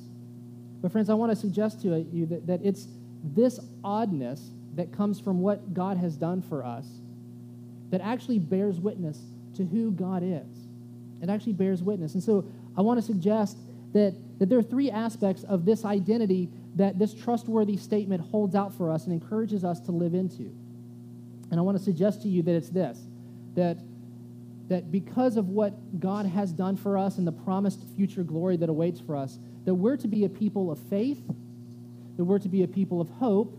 But, 0.81 0.91
friends, 0.91 1.09
I 1.09 1.13
want 1.13 1.31
to 1.31 1.35
suggest 1.35 1.81
to 1.83 2.05
you 2.11 2.25
that, 2.27 2.47
that 2.47 2.61
it's 2.63 2.87
this 3.23 3.59
oddness 3.83 4.51
that 4.75 4.91
comes 4.91 5.19
from 5.19 5.39
what 5.41 5.73
God 5.73 5.97
has 5.97 6.15
done 6.15 6.41
for 6.41 6.63
us 6.63 6.85
that 7.89 8.01
actually 8.01 8.39
bears 8.39 8.79
witness 8.79 9.19
to 9.55 9.65
who 9.65 9.91
God 9.91 10.23
is. 10.23 10.45
It 11.21 11.29
actually 11.29 11.53
bears 11.53 11.83
witness. 11.83 12.13
And 12.13 12.23
so 12.23 12.45
I 12.77 12.81
want 12.81 12.99
to 12.99 13.05
suggest 13.05 13.57
that, 13.93 14.15
that 14.39 14.47
there 14.47 14.59
are 14.59 14.63
three 14.63 14.91
aspects 14.91 15.43
of 15.43 15.65
this 15.65 15.83
identity 15.83 16.49
that 16.75 16.99
this 16.99 17.13
trustworthy 17.13 17.77
statement 17.77 18.21
holds 18.21 18.55
out 18.55 18.73
for 18.73 18.91
us 18.91 19.05
and 19.05 19.13
encourages 19.13 19.65
us 19.65 19.79
to 19.81 19.91
live 19.91 20.13
into. 20.13 20.55
And 21.51 21.59
I 21.59 21.61
want 21.61 21.77
to 21.77 21.83
suggest 21.83 22.21
to 22.21 22.27
you 22.27 22.43
that 22.43 22.55
it's 22.55 22.69
this 22.69 22.99
that, 23.55 23.77
that 24.69 24.91
because 24.91 25.35
of 25.35 25.49
what 25.49 25.99
God 25.99 26.25
has 26.27 26.53
done 26.53 26.77
for 26.77 26.97
us 26.97 27.17
and 27.17 27.25
the 27.25 27.31
promised 27.31 27.83
future 27.95 28.23
glory 28.23 28.55
that 28.57 28.69
awaits 28.69 28.99
for 28.99 29.15
us, 29.15 29.39
that 29.65 29.73
we're 29.73 29.97
to 29.97 30.07
be 30.07 30.23
a 30.23 30.29
people 30.29 30.71
of 30.71 30.79
faith, 30.79 31.19
that 32.19 32.25
we're 32.25 32.37
to 32.37 32.49
be 32.49 32.63
a 32.63 32.67
people 32.67 32.99
of 32.99 33.07
hope, 33.11 33.57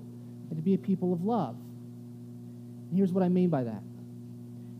and 0.50 0.58
to 0.58 0.62
be 0.62 0.74
a 0.74 0.78
people 0.78 1.14
of 1.14 1.24
love. 1.24 1.56
And 2.90 2.98
here's 2.98 3.10
what 3.10 3.24
I 3.24 3.30
mean 3.30 3.48
by 3.48 3.64
that. 3.64 3.82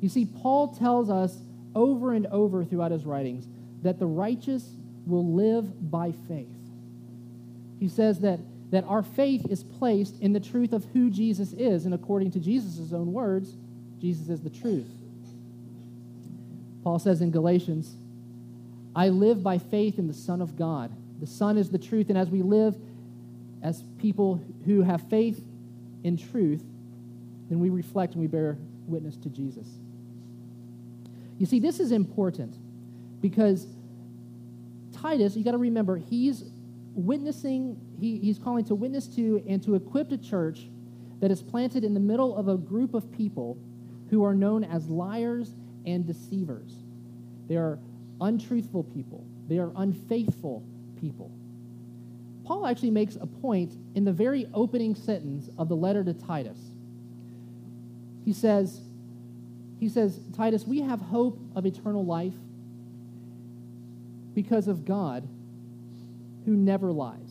You 0.03 0.11
see, 0.11 0.27
Paul 0.27 0.69
tells 0.69 1.09
us 1.09 1.35
over 1.75 2.12
and 2.12 2.27
over 2.27 2.62
throughout 2.62 2.90
his 2.90 3.07
writings 3.07 3.47
that 3.83 3.99
the 3.99 4.05
righteous 4.05 4.69
will 5.07 5.33
live 5.33 5.90
by 5.90 6.12
faith. 6.29 6.47
He 7.79 7.88
says 7.88 8.21
that, 8.21 8.40
that 8.71 8.85
our 8.85 9.03
faith 9.03 9.47
is 9.49 9.64
placed 9.64 10.21
in 10.21 10.35
the 10.35 10.40
truth 10.40 10.75
of 10.75 10.85
who 10.93 11.09
Jesus 11.09 11.55
is, 11.55 11.87
and 11.87 11.95
according 11.95 12.33
to 12.33 12.38
Jesus' 12.38 12.93
own 12.93 13.14
words, 13.14 13.55
Jesus 13.99 14.29
is 14.29 14.43
the 14.43 14.51
truth. 14.51 14.90
Paul 16.85 16.99
says 16.99 17.23
in 17.23 17.31
Galatians, 17.31 17.95
I 18.95 19.09
live 19.09 19.43
by 19.43 19.57
faith 19.57 19.99
in 19.99 20.07
the 20.07 20.12
Son 20.12 20.43
of 20.43 20.59
God. 20.59 20.93
The 21.19 21.27
Son 21.27 21.57
is 21.57 21.71
the 21.71 21.79
truth, 21.79 22.11
and 22.11 22.19
as 22.19 22.29
we 22.29 22.43
live 22.43 22.77
as 23.62 23.85
people 23.99 24.42
who 24.64 24.83
have 24.83 25.03
faith 25.09 25.42
in 26.03 26.16
truth, 26.16 26.62
then 27.49 27.61
we 27.61 27.68
reflect 27.68 28.14
and 28.14 28.20
we 28.20 28.27
bear 28.27 28.57
witness 28.87 29.16
to 29.18 29.29
Jesus. 29.29 29.66
You 31.38 31.46
see, 31.46 31.59
this 31.59 31.81
is 31.81 31.92
important 31.92 32.57
because 33.20 33.66
Titus, 34.92 35.37
you 35.37 35.44
got 35.44 35.53
to 35.53 35.59
remember, 35.59 35.96
he's 35.96 36.44
witnessing, 36.94 37.81
he, 37.99 38.18
he's 38.18 38.38
calling 38.38 38.64
to 38.66 38.75
witness 38.75 39.07
to 39.09 39.42
and 39.49 39.62
to 39.62 39.75
equip 39.75 40.12
a 40.12 40.18
church 40.18 40.68
that 41.20 41.31
is 41.31 41.42
planted 41.42 41.85
in 41.85 41.94
the 41.94 42.01
middle 42.01 42.37
of 42.37 42.49
a 42.49 42.57
group 42.57 42.94
of 42.94 43.11
people 43.12 43.59
who 44.11 44.25
are 44.25 44.35
known 44.35 44.64
as 44.64 44.88
liars 44.88 45.55
and 45.87 46.07
deceivers. 46.07 46.73
They 47.49 47.57
are 47.57 47.79
untruthful 48.20 48.85
people, 48.85 49.25
they 49.49 49.59
are 49.59 49.73
unfaithful 49.77 50.64
people. 51.01 51.31
Paul 52.50 52.66
actually 52.66 52.90
makes 52.90 53.14
a 53.14 53.26
point 53.26 53.76
in 53.94 54.04
the 54.04 54.10
very 54.10 54.48
opening 54.52 54.96
sentence 54.96 55.48
of 55.56 55.68
the 55.68 55.76
letter 55.76 56.02
to 56.02 56.12
Titus. 56.12 56.58
He 58.24 58.32
says, 58.32 58.80
he 59.78 59.88
says, 59.88 60.18
Titus, 60.36 60.66
we 60.66 60.80
have 60.80 61.00
hope 61.00 61.38
of 61.54 61.64
eternal 61.64 62.04
life 62.04 62.32
because 64.34 64.66
of 64.66 64.84
God 64.84 65.28
who 66.44 66.56
never 66.56 66.90
lies. 66.90 67.30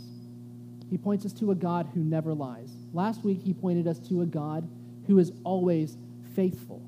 He 0.89 0.97
points 0.97 1.25
us 1.25 1.33
to 1.33 1.51
a 1.51 1.55
God 1.55 1.89
who 1.93 1.99
never 1.99 2.33
lies. 2.33 2.71
Last 2.93 3.21
week, 3.25 3.41
he 3.43 3.53
pointed 3.53 3.87
us 3.87 3.99
to 4.07 4.21
a 4.21 4.25
God 4.25 4.69
who 5.07 5.19
is 5.19 5.33
always 5.43 5.97
faithful. 6.33 6.81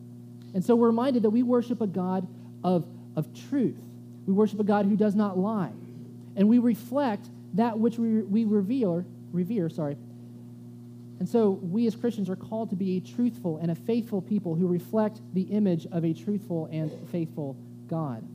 And 0.53 0.63
so 0.63 0.77
we're 0.77 0.87
reminded 0.87 1.23
that 1.23 1.31
we 1.31 1.43
worship 1.43 1.81
a 1.81 1.87
God 1.87 2.25
of, 2.63 2.85
of 3.17 3.27
truth. 3.49 3.75
We 4.25 4.31
worship 4.31 4.61
a 4.61 4.63
God 4.63 4.85
who 4.85 4.95
does 4.95 5.15
not 5.15 5.37
lie. 5.37 5.73
And 6.37 6.47
we 6.47 6.59
reflect 6.59 7.27
that 7.53 7.77
which 7.77 7.97
we, 7.97 8.21
we 8.21 8.45
revere, 8.45 9.05
revere, 9.31 9.69
sorry. 9.69 9.97
And 11.19 11.29
so 11.29 11.51
we 11.51 11.85
as 11.85 11.95
Christians 11.95 12.29
are 12.29 12.35
called 12.35 12.71
to 12.71 12.75
be 12.75 12.97
a 12.97 12.99
truthful 12.99 13.57
and 13.57 13.69
a 13.69 13.75
faithful 13.75 14.21
people 14.21 14.55
who 14.55 14.67
reflect 14.67 15.21
the 15.33 15.43
image 15.43 15.85
of 15.91 16.03
a 16.03 16.13
truthful 16.13 16.67
and 16.71 16.91
faithful 17.11 17.55
God. 17.87 18.27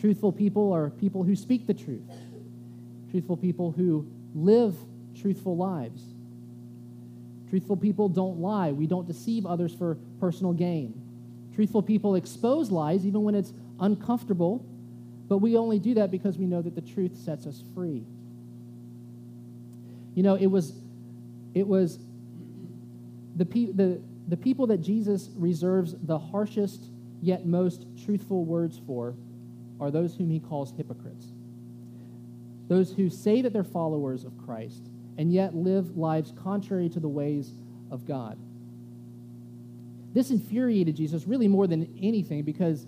Truthful 0.00 0.30
people 0.30 0.72
are 0.72 0.90
people 0.90 1.24
who 1.24 1.34
speak 1.34 1.66
the 1.66 1.74
truth. 1.74 2.08
Truthful 3.10 3.36
people 3.36 3.72
who 3.72 4.06
live 4.34 4.76
truthful 5.20 5.56
lives. 5.56 6.02
Truthful 7.50 7.76
people 7.76 8.08
don't 8.08 8.38
lie. 8.38 8.70
We 8.70 8.86
don't 8.86 9.06
deceive 9.06 9.44
others 9.46 9.74
for 9.74 9.96
personal 10.20 10.52
gain. 10.52 10.94
Truthful 11.54 11.82
people 11.82 12.14
expose 12.14 12.70
lies 12.70 13.04
even 13.04 13.24
when 13.24 13.34
it's 13.34 13.52
uncomfortable 13.80 14.64
but 15.28 15.38
we 15.38 15.56
only 15.56 15.78
do 15.78 15.94
that 15.94 16.10
because 16.10 16.38
we 16.38 16.46
know 16.46 16.62
that 16.62 16.74
the 16.74 16.80
truth 16.80 17.16
sets 17.16 17.46
us 17.46 17.62
free. 17.74 18.04
You 20.14 20.22
know, 20.22 20.34
it 20.34 20.46
was, 20.46 20.72
it 21.54 21.66
was 21.66 21.98
the, 23.36 23.44
pe- 23.44 23.72
the, 23.72 24.00
the 24.26 24.36
people 24.36 24.66
that 24.68 24.78
Jesus 24.78 25.28
reserves 25.36 25.94
the 26.02 26.18
harshest 26.18 26.82
yet 27.20 27.46
most 27.46 27.86
truthful 28.04 28.44
words 28.44 28.80
for 28.86 29.14
are 29.80 29.90
those 29.90 30.16
whom 30.16 30.30
he 30.30 30.40
calls 30.40 30.72
hypocrites. 30.76 31.26
Those 32.68 32.92
who 32.92 33.08
say 33.08 33.42
that 33.42 33.52
they're 33.52 33.64
followers 33.64 34.24
of 34.24 34.36
Christ 34.44 34.88
and 35.16 35.32
yet 35.32 35.54
live 35.54 35.96
lives 35.96 36.32
contrary 36.42 36.88
to 36.90 37.00
the 37.00 37.08
ways 37.08 37.52
of 37.90 38.06
God. 38.06 38.38
This 40.14 40.30
infuriated 40.30 40.96
Jesus 40.96 41.26
really 41.26 41.48
more 41.48 41.66
than 41.66 41.94
anything 42.00 42.42
because 42.42 42.86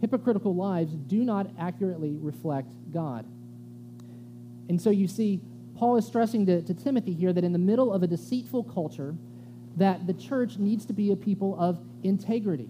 hypocritical 0.00 0.54
lives 0.54 0.92
do 0.92 1.24
not 1.24 1.50
accurately 1.58 2.16
reflect 2.20 2.72
God. 2.92 3.26
And 4.68 4.80
so 4.80 4.90
you 4.90 5.08
see, 5.08 5.40
Paul 5.76 5.96
is 5.96 6.06
stressing 6.06 6.46
to, 6.46 6.62
to 6.62 6.74
Timothy 6.74 7.14
here 7.14 7.32
that 7.32 7.44
in 7.44 7.52
the 7.52 7.58
middle 7.58 7.92
of 7.92 8.02
a 8.02 8.06
deceitful 8.06 8.64
culture, 8.64 9.14
that 9.76 10.06
the 10.06 10.14
church 10.14 10.58
needs 10.58 10.84
to 10.86 10.92
be 10.92 11.12
a 11.12 11.16
people 11.16 11.58
of 11.58 11.80
integrity. 12.02 12.68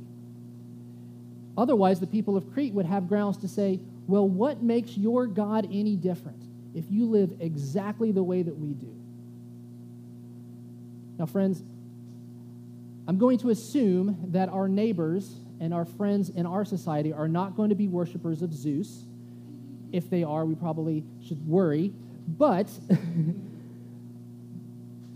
Otherwise, 1.56 2.00
the 2.00 2.06
people 2.06 2.36
of 2.36 2.52
Crete 2.52 2.72
would 2.74 2.86
have 2.86 3.08
grounds 3.08 3.38
to 3.38 3.48
say, 3.48 3.80
well, 4.06 4.28
what 4.28 4.62
makes 4.62 4.96
your 4.96 5.26
God 5.26 5.66
any 5.72 5.96
different 5.96 6.42
if 6.74 6.84
you 6.90 7.06
live 7.06 7.32
exactly 7.40 8.12
the 8.12 8.22
way 8.22 8.42
that 8.42 8.56
we 8.56 8.74
do? 8.74 8.94
Now, 11.18 11.26
friends, 11.26 11.62
I'm 13.08 13.18
going 13.18 13.38
to 13.38 13.50
assume 13.50 14.18
that 14.28 14.48
our 14.50 14.68
neighbors 14.68 15.34
and 15.60 15.74
our 15.74 15.84
friends 15.84 16.30
in 16.30 16.46
our 16.46 16.64
society 16.64 17.12
are 17.12 17.28
not 17.28 17.56
going 17.56 17.70
to 17.70 17.74
be 17.74 17.88
worshipers 17.88 18.42
of 18.42 18.52
Zeus. 18.52 19.04
If 19.92 20.08
they 20.10 20.22
are, 20.22 20.44
we 20.44 20.54
probably 20.54 21.04
should 21.22 21.46
worry. 21.46 21.92
But, 22.26 22.68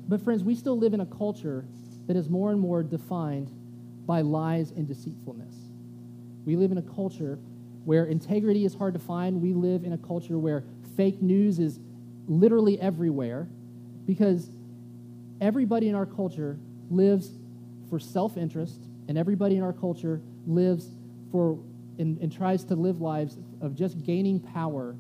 but 0.08 0.20
friends, 0.22 0.42
we 0.42 0.54
still 0.54 0.78
live 0.78 0.94
in 0.94 1.00
a 1.00 1.06
culture 1.06 1.64
that 2.06 2.16
is 2.16 2.28
more 2.28 2.50
and 2.50 2.60
more 2.60 2.82
defined 2.82 3.50
by 4.06 4.22
lies 4.22 4.72
and 4.72 4.88
deceitfulness. 4.88 5.54
We 6.44 6.56
live 6.56 6.72
in 6.72 6.78
a 6.78 6.82
culture 6.82 7.38
where 7.84 8.04
integrity 8.04 8.64
is 8.64 8.74
hard 8.74 8.94
to 8.94 9.00
find. 9.00 9.40
We 9.40 9.52
live 9.52 9.84
in 9.84 9.92
a 9.92 9.98
culture 9.98 10.38
where 10.38 10.64
fake 10.96 11.22
news 11.22 11.58
is 11.58 11.78
literally 12.26 12.80
everywhere 12.80 13.46
because 14.06 14.50
everybody 15.40 15.88
in 15.88 15.94
our 15.94 16.06
culture 16.06 16.58
lives 16.90 17.30
for 17.90 17.98
self 17.98 18.38
interest, 18.38 18.80
and 19.06 19.18
everybody 19.18 19.56
in 19.56 19.62
our 19.62 19.74
culture 19.74 20.22
lives 20.46 20.88
for 21.30 21.58
and, 21.98 22.18
and 22.18 22.32
tries 22.32 22.64
to 22.64 22.74
live 22.74 23.00
lives 23.00 23.36
of 23.60 23.74
just 23.74 24.02
gaining 24.02 24.40
power 24.40 24.96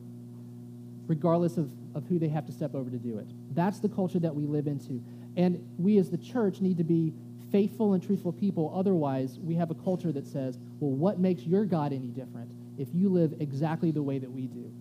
regardless 1.06 1.56
of, 1.56 1.70
of 1.94 2.04
who 2.06 2.18
they 2.18 2.28
have 2.28 2.46
to 2.46 2.52
step 2.52 2.74
over 2.74 2.88
to 2.90 2.96
do 2.96 3.18
it. 3.18 3.26
That's 3.54 3.80
the 3.80 3.88
culture 3.88 4.18
that 4.20 4.34
we 4.34 4.46
live 4.46 4.66
into. 4.66 5.02
And 5.36 5.66
we 5.78 5.98
as 5.98 6.10
the 6.10 6.18
church 6.18 6.60
need 6.60 6.78
to 6.78 6.84
be 6.84 7.12
faithful 7.50 7.92
and 7.92 8.02
truthful 8.02 8.32
people. 8.32 8.72
Otherwise, 8.74 9.38
we 9.42 9.54
have 9.56 9.70
a 9.70 9.74
culture 9.74 10.12
that 10.12 10.26
says, 10.26 10.58
well, 10.80 10.92
what 10.92 11.18
makes 11.18 11.42
your 11.42 11.64
God 11.64 11.92
any 11.92 12.08
different 12.08 12.50
if 12.78 12.88
you 12.94 13.08
live 13.08 13.34
exactly 13.40 13.90
the 13.90 14.02
way 14.02 14.18
that 14.18 14.30
we 14.30 14.46
do? 14.46 14.72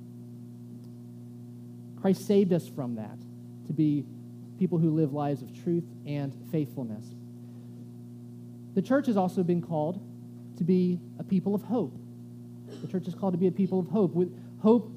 Christ 2.00 2.26
saved 2.26 2.54
us 2.54 2.67
from 2.67 2.95
that 2.95 3.17
to 3.67 3.74
be 3.74 4.06
people 4.58 4.78
who 4.78 4.91
live 4.91 5.13
lives 5.13 5.41
of 5.41 5.63
truth 5.63 5.84
and 6.06 6.34
faithfulness. 6.52 7.06
The 8.74 8.82
church 8.82 9.08
has 9.08 9.17
also 9.17 9.43
been 9.43 9.62
called 9.62 10.00
to 10.62 10.65
be 10.65 11.00
a 11.17 11.24
people 11.24 11.56
of 11.56 11.63
hope. 11.63 11.91
The 12.84 12.88
church 12.88 13.08
is 13.08 13.15
called 13.15 13.34
to 13.34 13.38
be 13.39 13.47
a 13.47 13.52
people 13.52 13.80
of 13.80 13.88
hope. 13.88 14.13
With 14.13 14.32
hope, 14.62 14.91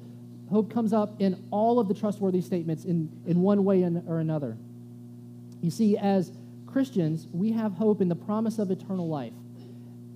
hope 0.51 0.71
comes 0.71 0.93
up 0.93 1.19
in 1.19 1.43
all 1.49 1.79
of 1.79 1.87
the 1.87 1.95
trustworthy 1.95 2.41
statements 2.41 2.85
in, 2.85 3.09
in 3.25 3.41
one 3.41 3.65
way 3.65 3.81
or 3.81 4.19
another. 4.19 4.57
You 5.61 5.71
see, 5.71 5.97
as 5.97 6.31
Christians, 6.67 7.27
we 7.33 7.51
have 7.53 7.71
hope 7.71 7.99
in 7.99 8.09
the 8.09 8.15
promise 8.15 8.59
of 8.59 8.69
eternal 8.69 9.09
life, 9.09 9.33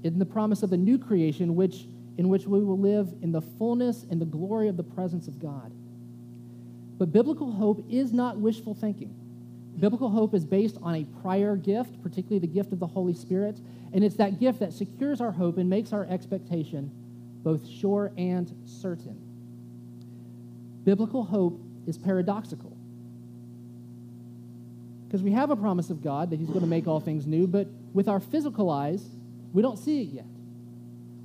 in 0.03 0.19
the 0.19 0.25
promise 0.25 0.61
of 0.61 0.71
a 0.71 0.77
new 0.77 0.99
creation, 0.99 1.55
which, 1.55 1.87
in 2.19 2.29
which 2.29 2.45
we 2.45 2.63
will 2.63 2.77
live 2.77 3.11
in 3.23 3.31
the 3.31 3.41
fullness 3.41 4.05
and 4.11 4.21
the 4.21 4.25
glory 4.25 4.67
of 4.67 4.77
the 4.77 4.83
presence 4.83 5.27
of 5.27 5.39
God. 5.39 5.71
But 6.99 7.11
biblical 7.11 7.51
hope 7.51 7.83
is 7.89 8.13
not 8.13 8.37
wishful 8.37 8.75
thinking. 8.75 9.15
Biblical 9.79 10.09
hope 10.09 10.35
is 10.35 10.45
based 10.45 10.77
on 10.83 10.93
a 10.93 11.05
prior 11.23 11.55
gift, 11.55 12.03
particularly 12.03 12.39
the 12.39 12.53
gift 12.53 12.71
of 12.71 12.79
the 12.79 12.87
Holy 12.87 13.15
Spirit, 13.15 13.59
and 13.93 14.03
it's 14.03 14.15
that 14.15 14.39
gift 14.39 14.59
that 14.59 14.73
secures 14.73 15.21
our 15.21 15.31
hope 15.31 15.57
and 15.57 15.69
makes 15.69 15.93
our 15.93 16.05
expectation 16.05 16.91
both 17.43 17.67
sure 17.67 18.11
and 18.17 18.53
certain. 18.65 19.19
Biblical 20.83 21.23
hope 21.23 21.59
is 21.87 21.97
paradoxical. 21.97 22.75
Because 25.07 25.23
we 25.23 25.31
have 25.31 25.49
a 25.49 25.55
promise 25.55 25.89
of 25.89 26.03
God 26.03 26.29
that 26.29 26.39
He's 26.39 26.49
going 26.49 26.61
to 26.61 26.67
make 26.67 26.87
all 26.87 26.99
things 26.99 27.25
new, 27.25 27.47
but 27.47 27.67
with 27.93 28.07
our 28.07 28.19
physical 28.19 28.69
eyes, 28.69 29.03
we 29.53 29.61
don't 29.61 29.77
see 29.77 30.01
it 30.01 30.09
yet. 30.13 30.25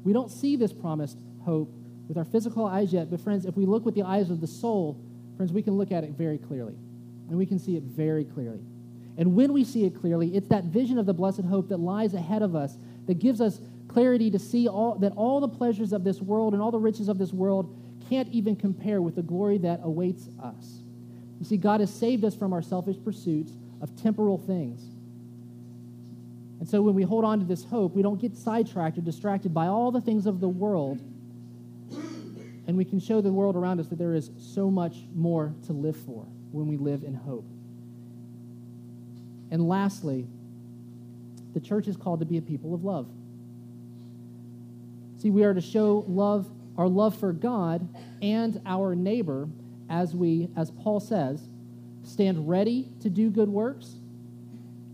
We 0.05 0.13
don't 0.13 0.31
see 0.31 0.57
this 0.57 0.73
promised 0.73 1.19
hope 1.45 1.71
with 2.09 2.17
our 2.17 2.25
physical 2.25 2.65
eyes 2.65 2.93
yet. 2.93 3.11
But, 3.11 3.21
friends, 3.21 3.45
if 3.45 3.57
we 3.57 3.67
look 3.67 3.85
with 3.85 3.95
the 3.95 4.03
eyes 4.03 4.31
of 4.31 4.41
the 4.41 4.47
soul, 4.47 4.99
friends, 5.37 5.53
we 5.53 5.63
can 5.63 5.75
look 5.75 5.93
at 5.93 6.05
it 6.05 6.11
very 6.11 6.39
clearly. 6.39 6.75
And 7.29 7.39
we 7.39 7.47
can 7.47 7.59
see 7.59 7.77
it 7.77 7.83
very 7.83 8.25
clearly. 8.25 8.61
And 9.17 9.37
when 9.37 9.53
we 9.53 9.65
see 9.65 9.85
it 9.85 10.01
clearly, 10.01 10.35
it's 10.35 10.49
that 10.49 10.65
vision 10.65 10.99
of 10.99 11.07
the 11.07 11.15
blessed 11.15 11.43
hope 11.43 11.69
that 11.69 11.79
lies 11.79 12.15
ahead 12.15 12.43
of 12.43 12.57
us 12.57 12.77
that 13.07 13.19
gives 13.19 13.41
us 13.41 13.61
clarity 13.89 14.31
to 14.31 14.39
see 14.39 14.67
all, 14.67 14.97
that 14.97 15.13
all 15.13 15.41
the 15.41 15.49
pleasures 15.49 15.93
of 15.93 16.03
this 16.03 16.21
world 16.21 16.53
and 16.53 16.61
all 16.61 16.73
the 16.73 16.79
riches 16.79 17.09
of 17.09 17.19
this 17.19 17.33
world 17.33 17.75
can't 18.09 18.29
even 18.31 18.57
compare 18.57 19.01
with 19.01 19.15
the 19.15 19.23
glory 19.23 19.59
that 19.59 19.81
awaits 19.83 20.29
us. 20.43 20.81
You 21.39 21.47
see, 21.47 21.57
God 21.57 21.81
has 21.81 21.93
saved 21.93 22.25
us 22.25 22.35
from 22.35 22.53
our 22.53 22.63
selfish 22.63 22.97
pursuits 23.03 23.53
of 23.81 23.95
temporal 23.97 24.39
things. 24.39 24.83
And 26.59 26.69
so 26.69 26.83
when 26.83 26.95
we 26.95 27.03
hold 27.03 27.25
on 27.25 27.41
to 27.41 27.45
this 27.45 27.65
hope, 27.65 27.95
we 27.95 28.03
don't 28.03 28.21
get 28.21 28.37
sidetracked 28.37 28.99
or 28.99 29.03
distracted 29.03 29.53
by 29.53 29.67
all 29.67 29.91
the 29.91 30.01
things 30.01 30.27
of 30.27 30.41
the 30.41 30.49
world. 30.49 31.01
And 32.67 32.77
we 32.77 32.85
can 32.85 32.99
show 32.99 33.21
the 33.21 33.33
world 33.33 33.57
around 33.57 33.81
us 33.81 33.89
that 33.89 33.99
there 33.99 34.15
is 34.15 34.31
so 34.39 34.71
much 34.71 34.97
more 35.15 35.55
to 35.67 35.73
live 35.73 35.97
for 35.97 36.27
when 36.51 36.67
we 36.67 36.79
live 36.79 37.05
in 37.05 37.15
hope. 37.15 37.45
And 39.55 39.69
lastly, 39.69 40.27
the 41.53 41.61
church 41.61 41.87
is 41.87 41.97
called 41.97 42.19
to 42.19 42.27
be 42.27 42.39
a 42.39 42.43
people 42.43 42.75
of 42.75 42.83
love. 42.83 43.07
See, 45.19 45.31
we 45.31 45.45
are 45.45 45.55
to 45.55 45.61
show 45.61 46.05
love, 46.09 46.51
our 46.77 46.89
love 46.89 47.17
for 47.17 47.33
God 47.33 47.87
and 48.21 48.61
our 48.67 48.97
neighbor 48.97 49.49
as 49.89 50.13
we, 50.13 50.49
as 50.57 50.73
Paul 50.73 50.99
says, 50.99 51.41
stand 52.03 52.49
ready 52.49 52.89
to 53.03 53.09
do 53.09 53.31
good 53.31 53.49
works 53.49 53.95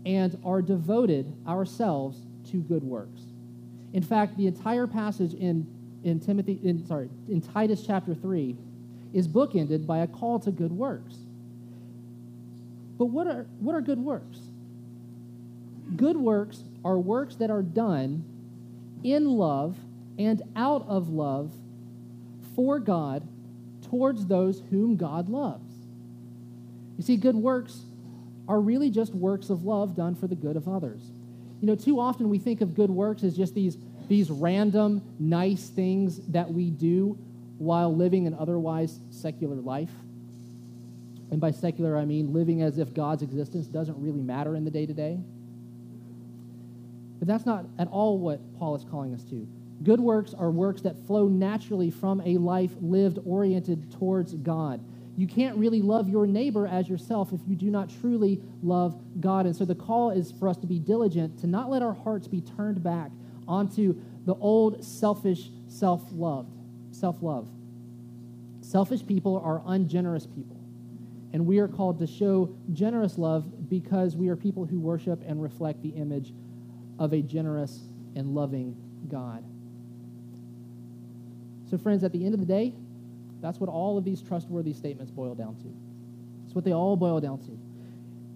and 0.05 0.37
are 0.45 0.61
devoted 0.61 1.33
ourselves 1.47 2.19
to 2.51 2.57
good 2.57 2.83
works. 2.83 3.21
In 3.93 4.03
fact, 4.03 4.37
the 4.37 4.45
entire 4.45 4.85
passage 4.85 5.33
in, 5.33 5.65
in 6.03 6.19
Timothy, 6.19 6.59
in, 6.63 6.85
sorry, 6.85 7.09
in 7.27 7.41
Titus 7.41 7.83
chapter 7.83 8.13
3 8.13 8.55
is 9.11 9.27
bookended 9.27 9.87
by 9.87 9.97
a 10.01 10.07
call 10.07 10.39
to 10.41 10.51
good 10.51 10.71
works. 10.71 11.15
But 12.99 13.05
what 13.05 13.25
are, 13.25 13.47
what 13.59 13.73
are 13.73 13.81
good 13.81 13.97
works? 13.97 14.37
Good 15.95 16.17
works 16.17 16.63
are 16.83 16.97
works 16.97 17.35
that 17.35 17.49
are 17.49 17.61
done 17.61 18.23
in 19.03 19.25
love 19.25 19.77
and 20.17 20.41
out 20.55 20.85
of 20.87 21.09
love 21.09 21.51
for 22.55 22.79
God 22.79 23.27
towards 23.89 24.25
those 24.27 24.61
whom 24.69 24.95
God 24.95 25.29
loves. 25.29 25.71
You 26.97 27.03
see, 27.03 27.17
good 27.17 27.35
works 27.35 27.81
are 28.47 28.59
really 28.59 28.89
just 28.89 29.13
works 29.13 29.49
of 29.49 29.63
love 29.63 29.95
done 29.95 30.15
for 30.15 30.27
the 30.27 30.35
good 30.35 30.55
of 30.55 30.67
others. 30.67 31.01
You 31.61 31.67
know, 31.67 31.75
too 31.75 31.99
often 31.99 32.29
we 32.29 32.39
think 32.39 32.61
of 32.61 32.75
good 32.75 32.89
works 32.89 33.23
as 33.23 33.35
just 33.35 33.53
these, 33.53 33.77
these 34.07 34.29
random, 34.29 35.01
nice 35.19 35.69
things 35.69 36.19
that 36.27 36.51
we 36.51 36.69
do 36.69 37.17
while 37.57 37.95
living 37.95 38.27
an 38.27 38.35
otherwise 38.39 38.99
secular 39.11 39.55
life. 39.55 39.91
And 41.29 41.39
by 41.39 41.51
secular, 41.51 41.97
I 41.97 42.05
mean 42.05 42.33
living 42.33 42.61
as 42.61 42.77
if 42.77 42.93
God's 42.93 43.21
existence 43.21 43.67
doesn't 43.67 44.01
really 44.01 44.21
matter 44.21 44.55
in 44.55 44.65
the 44.65 44.71
day 44.71 44.85
to 44.85 44.93
day. 44.93 45.19
But 47.21 47.27
that's 47.27 47.45
not 47.45 47.67
at 47.77 47.87
all 47.89 48.17
what 48.17 48.39
Paul 48.57 48.73
is 48.73 48.83
calling 48.83 49.13
us 49.13 49.23
to. 49.25 49.47
Good 49.83 49.99
works 49.99 50.33
are 50.33 50.49
works 50.49 50.81
that 50.81 50.97
flow 51.05 51.27
naturally 51.27 51.91
from 51.91 52.19
a 52.21 52.37
life 52.37 52.71
lived 52.81 53.19
oriented 53.27 53.91
towards 53.91 54.33
God. 54.33 54.83
You 55.15 55.27
can't 55.27 55.55
really 55.55 55.83
love 55.83 56.09
your 56.09 56.25
neighbor 56.25 56.65
as 56.65 56.89
yourself 56.89 57.31
if 57.31 57.39
you 57.47 57.55
do 57.55 57.69
not 57.69 57.91
truly 58.01 58.41
love 58.63 58.99
God. 59.19 59.45
And 59.45 59.55
so 59.55 59.65
the 59.65 59.75
call 59.75 60.09
is 60.09 60.31
for 60.31 60.49
us 60.49 60.57
to 60.57 60.65
be 60.65 60.79
diligent, 60.79 61.37
to 61.41 61.47
not 61.47 61.69
let 61.69 61.83
our 61.83 61.93
hearts 61.93 62.27
be 62.27 62.41
turned 62.41 62.81
back 62.81 63.11
onto 63.47 64.01
the 64.25 64.33
old 64.35 64.83
selfish 64.83 65.51
self-loved, 65.67 66.57
Self 66.91 67.21
love. 67.21 67.47
Selfish 68.61 69.05
people 69.05 69.39
are 69.45 69.61
ungenerous 69.67 70.25
people. 70.25 70.57
And 71.33 71.45
we 71.45 71.59
are 71.59 71.67
called 71.67 71.99
to 71.99 72.07
show 72.07 72.55
generous 72.73 73.19
love 73.19 73.69
because 73.69 74.15
we 74.17 74.27
are 74.29 74.35
people 74.35 74.65
who 74.65 74.79
worship 74.79 75.23
and 75.25 75.41
reflect 75.41 75.83
the 75.83 75.89
image 75.89 76.33
of 76.99 77.13
a 77.13 77.21
generous 77.21 77.79
and 78.15 78.35
loving 78.35 78.75
God. 79.09 79.43
So, 81.69 81.77
friends, 81.77 82.03
at 82.03 82.11
the 82.11 82.25
end 82.25 82.33
of 82.33 82.39
the 82.39 82.45
day, 82.45 82.73
that's 83.41 83.59
what 83.59 83.69
all 83.69 83.97
of 83.97 84.03
these 84.03 84.21
trustworthy 84.21 84.73
statements 84.73 85.11
boil 85.11 85.35
down 85.35 85.55
to. 85.55 85.73
That's 86.43 86.53
what 86.53 86.65
they 86.65 86.73
all 86.73 86.95
boil 86.95 87.19
down 87.19 87.39
to. 87.39 87.57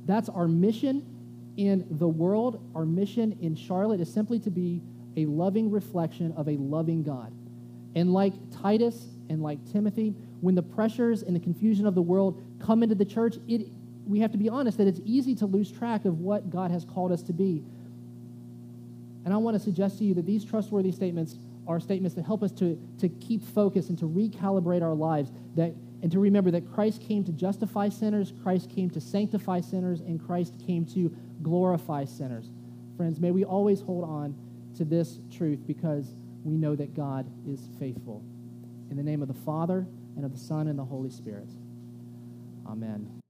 That's 0.06 0.30
our 0.30 0.48
mission 0.48 1.06
in 1.58 1.86
the 1.90 2.08
world. 2.08 2.62
Our 2.74 2.86
mission 2.86 3.38
in 3.42 3.56
Charlotte 3.56 4.00
is 4.00 4.12
simply 4.12 4.40
to 4.40 4.50
be 4.50 4.82
a 5.18 5.26
loving 5.26 5.72
reflection 5.72 6.34
of 6.38 6.48
a 6.48 6.58
loving 6.58 7.04
God. 7.04 7.32
And 7.96 8.14
like 8.14 8.34
Titus 8.62 9.08
and 9.30 9.42
like 9.42 9.60
Timothy, 9.72 10.14
when 10.42 10.56
the 10.56 10.64
pressures 10.64 11.24
and 11.24 11.36
the 11.36 11.40
confusion 11.40 11.86
of 11.88 11.96
the 11.96 12.02
world 12.02 12.42
come 12.60 12.84
into 12.84 12.96
the 12.96 13.06
church, 13.06 13.36
it, 13.48 13.68
we 14.06 14.20
have 14.20 14.32
to 14.32 14.38
be 14.38 14.50
honest 14.50 14.78
that 14.78 14.88
it's 14.88 15.00
easy 15.06 15.34
to 15.36 15.46
lose 15.46 15.72
track 15.72 16.06
of 16.06 16.20
what 16.20 16.50
God 16.50 16.72
has 16.72 16.86
called 16.86 17.12
us 17.12 17.24
to 17.24 17.34
be. 17.34 17.64
And 19.26 19.34
I 19.34 19.38
want 19.38 19.58
to 19.58 19.60
suggest 19.60 19.98
to 19.98 20.06
you 20.06 20.14
that 20.14 20.26
these 20.26 20.46
trustworthy 20.46 20.92
statements 20.92 21.38
are 21.68 21.80
statements 21.80 22.16
that 22.16 22.26
help 22.26 22.44
us 22.44 22.52
to, 22.54 22.80
to 23.00 23.10
keep 23.10 23.44
focus 23.44 23.90
and 23.90 23.98
to 23.98 24.06
recalibrate 24.06 24.84
our 24.84 24.94
lives 24.94 25.32
that, 25.56 25.74
and 26.04 26.12
to 26.12 26.20
remember 26.20 26.52
that 26.52 26.72
Christ 26.72 27.02
came 27.02 27.24
to 27.24 27.32
justify 27.32 27.90
sinners, 27.90 28.32
Christ 28.44 28.70
came 28.70 28.90
to 28.92 29.02
sanctify 29.02 29.62
sinners, 29.62 30.02
and 30.02 30.24
Christ 30.24 30.54
came 30.66 30.86
to 30.94 31.10
glorify 31.42 32.06
sinners. 32.06 32.52
Friends, 32.98 33.20
may 33.20 33.32
we 33.32 33.44
always 33.44 33.82
hold 33.82 34.04
on 34.04 34.36
to 34.78 34.86
this 34.86 35.20
truth 35.36 35.66
because 35.66 36.16
we 36.44 36.56
know 36.56 36.76
that 36.76 36.94
God 36.94 37.26
is 37.48 37.68
faithful. 37.80 38.24
In 38.92 38.98
the 38.98 39.04
name 39.04 39.24
of 39.24 39.28
the 39.28 39.34
Father, 39.34 39.88
and 40.16 40.24
of 40.24 40.32
the 40.32 40.38
Son, 40.38 40.68
and 40.68 40.78
the 40.78 40.86
Holy 40.86 41.10
Spirit. 41.10 41.50
Amen. 42.68 43.25